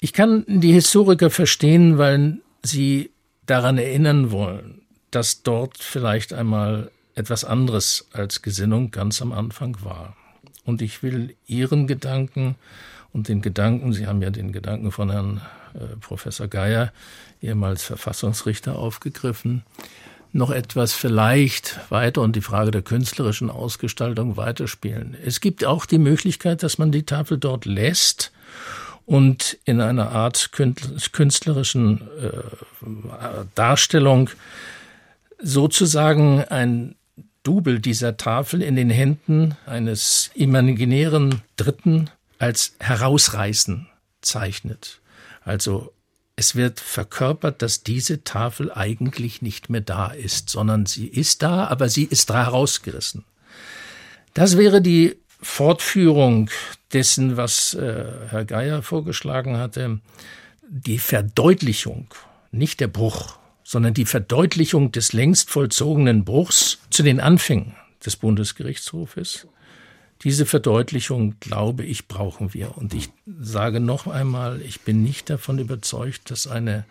Ich 0.00 0.12
kann 0.12 0.44
die 0.46 0.72
Historiker 0.72 1.30
verstehen, 1.30 1.98
weil 1.98 2.38
Sie 2.66 3.10
daran 3.46 3.78
erinnern 3.78 4.30
wollen, 4.30 4.82
dass 5.10 5.42
dort 5.42 5.78
vielleicht 5.78 6.32
einmal 6.32 6.90
etwas 7.14 7.44
anderes 7.44 8.08
als 8.12 8.42
Gesinnung 8.42 8.90
ganz 8.90 9.22
am 9.22 9.32
Anfang 9.32 9.78
war. 9.82 10.16
Und 10.64 10.82
ich 10.82 11.02
will 11.02 11.34
Ihren 11.46 11.86
Gedanken 11.86 12.56
und 13.12 13.28
den 13.28 13.40
Gedanken, 13.40 13.92
Sie 13.92 14.06
haben 14.06 14.20
ja 14.20 14.30
den 14.30 14.52
Gedanken 14.52 14.92
von 14.92 15.10
Herrn 15.10 15.40
äh, 15.74 15.96
Professor 16.00 16.48
Geier, 16.48 16.92
ehemals 17.40 17.84
Verfassungsrichter, 17.84 18.76
aufgegriffen, 18.76 19.62
noch 20.32 20.50
etwas 20.50 20.92
vielleicht 20.92 21.80
weiter 21.88 22.20
und 22.20 22.36
die 22.36 22.42
Frage 22.42 22.70
der 22.70 22.82
künstlerischen 22.82 23.48
Ausgestaltung 23.48 24.36
weiterspielen. 24.36 25.16
Es 25.24 25.40
gibt 25.40 25.64
auch 25.64 25.86
die 25.86 25.98
Möglichkeit, 25.98 26.62
dass 26.62 26.78
man 26.78 26.92
die 26.92 27.04
Tafel 27.04 27.38
dort 27.38 27.64
lässt 27.64 28.32
und 29.06 29.56
in 29.64 29.80
einer 29.80 30.10
Art 30.10 30.50
künstlerischen 30.52 32.02
äh, 32.20 33.44
Darstellung 33.54 34.30
sozusagen 35.40 36.42
ein 36.44 36.96
Double 37.44 37.78
dieser 37.78 38.16
Tafel 38.16 38.60
in 38.60 38.74
den 38.74 38.90
Händen 38.90 39.56
eines 39.66 40.30
imaginären 40.34 41.42
Dritten 41.56 42.10
als 42.40 42.74
herausreißen 42.80 43.86
zeichnet. 44.20 45.00
Also 45.44 45.92
es 46.34 46.56
wird 46.56 46.80
verkörpert, 46.80 47.62
dass 47.62 47.84
diese 47.84 48.24
Tafel 48.24 48.72
eigentlich 48.72 49.40
nicht 49.40 49.70
mehr 49.70 49.80
da 49.80 50.08
ist, 50.08 50.50
sondern 50.50 50.86
sie 50.86 51.06
ist 51.06 51.42
da, 51.42 51.68
aber 51.68 51.88
sie 51.88 52.04
ist 52.04 52.30
herausgerissen. 52.30 53.24
Das 54.34 54.58
wäre 54.58 54.82
die 54.82 55.16
Fortführung 55.40 56.50
dessen, 56.92 57.36
was 57.36 57.74
äh, 57.74 58.04
Herr 58.28 58.44
Geier 58.44 58.82
vorgeschlagen 58.82 59.56
hatte, 59.58 60.00
die 60.68 60.98
Verdeutlichung, 60.98 62.08
nicht 62.50 62.80
der 62.80 62.88
Bruch, 62.88 63.38
sondern 63.64 63.94
die 63.94 64.04
Verdeutlichung 64.04 64.92
des 64.92 65.12
längst 65.12 65.50
vollzogenen 65.50 66.24
Bruchs 66.24 66.78
zu 66.90 67.02
den 67.02 67.20
Anfängen 67.20 67.74
des 68.04 68.16
Bundesgerichtshofes. 68.16 69.48
Diese 70.22 70.46
Verdeutlichung, 70.46 71.34
glaube 71.40 71.84
ich, 71.84 72.08
brauchen 72.08 72.54
wir. 72.54 72.78
Und 72.78 72.94
ich 72.94 73.10
sage 73.40 73.80
noch 73.80 74.06
einmal, 74.06 74.62
ich 74.62 74.80
bin 74.80 75.02
nicht 75.02 75.28
davon 75.28 75.58
überzeugt, 75.58 76.30
dass 76.30 76.46
eine 76.46 76.84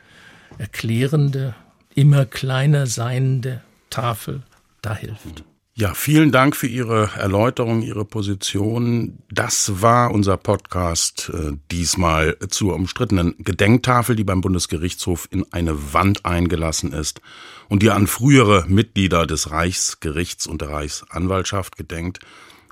erklärende, 0.58 1.56
immer 1.96 2.26
kleiner 2.26 2.88
seiende 2.88 3.64
Tafel 3.90 4.44
da 4.82 4.96
hilft. 4.96 5.44
Ja, 5.78 5.94
vielen 5.94 6.32
Dank 6.32 6.56
für 6.56 6.68
Ihre 6.68 7.10
Erläuterung, 7.18 7.82
Ihre 7.82 8.06
Position. 8.06 9.20
Das 9.30 9.82
war 9.82 10.12
unser 10.12 10.38
Podcast 10.38 11.30
äh, 11.34 11.58
diesmal 11.70 12.38
zur 12.48 12.76
umstrittenen 12.76 13.36
Gedenktafel, 13.40 14.16
die 14.16 14.24
beim 14.24 14.40
Bundesgerichtshof 14.40 15.28
in 15.32 15.46
eine 15.52 15.92
Wand 15.94 16.26
eingelassen 16.26 16.94
ist 16.94 17.20
und 17.68 17.84
die 17.84 17.92
an 17.92 18.08
frühere 18.08 18.64
Mitglieder 18.70 19.28
des 19.28 19.52
Reichsgerichts 19.52 20.48
und 20.48 20.62
der 20.62 20.70
Reichsanwaltschaft 20.70 21.76
gedenkt, 21.76 22.20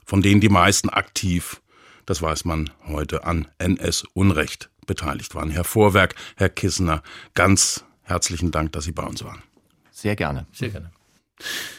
von 0.06 0.22
denen 0.22 0.40
die 0.40 0.48
meisten 0.48 0.88
aktiv, 0.88 1.62
das 2.06 2.22
weiß 2.22 2.46
man 2.46 2.70
heute, 2.88 3.26
an 3.26 3.50
NS-Unrecht 3.58 4.70
beteiligt 4.88 5.36
waren. 5.36 5.50
Herr 5.50 5.66
Vorwerk, 5.66 6.16
Herr 6.38 6.48
Kissner, 6.48 7.04
ganz 7.34 7.84
herzlichen 8.04 8.52
Dank, 8.52 8.72
dass 8.72 8.86
Sie 8.86 8.94
bei 8.94 9.04
uns 9.04 9.26
waren. 9.26 9.44
Sehr 9.92 10.16
gerne. 10.16 10.48
Sehr 10.54 10.70
gerne. 10.70 10.90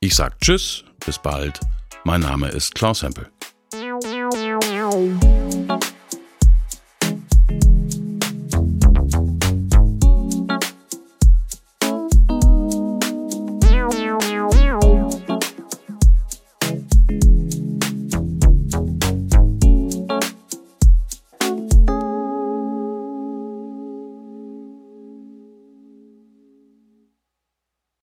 Ich 0.00 0.14
sag 0.14 0.40
Tschüss, 0.40 0.84
bis 1.04 1.18
bald. 1.18 1.58
Mein 2.04 2.20
Name 2.20 2.48
ist 2.48 2.74
Klaus 2.74 3.02
Hempel. 3.02 3.28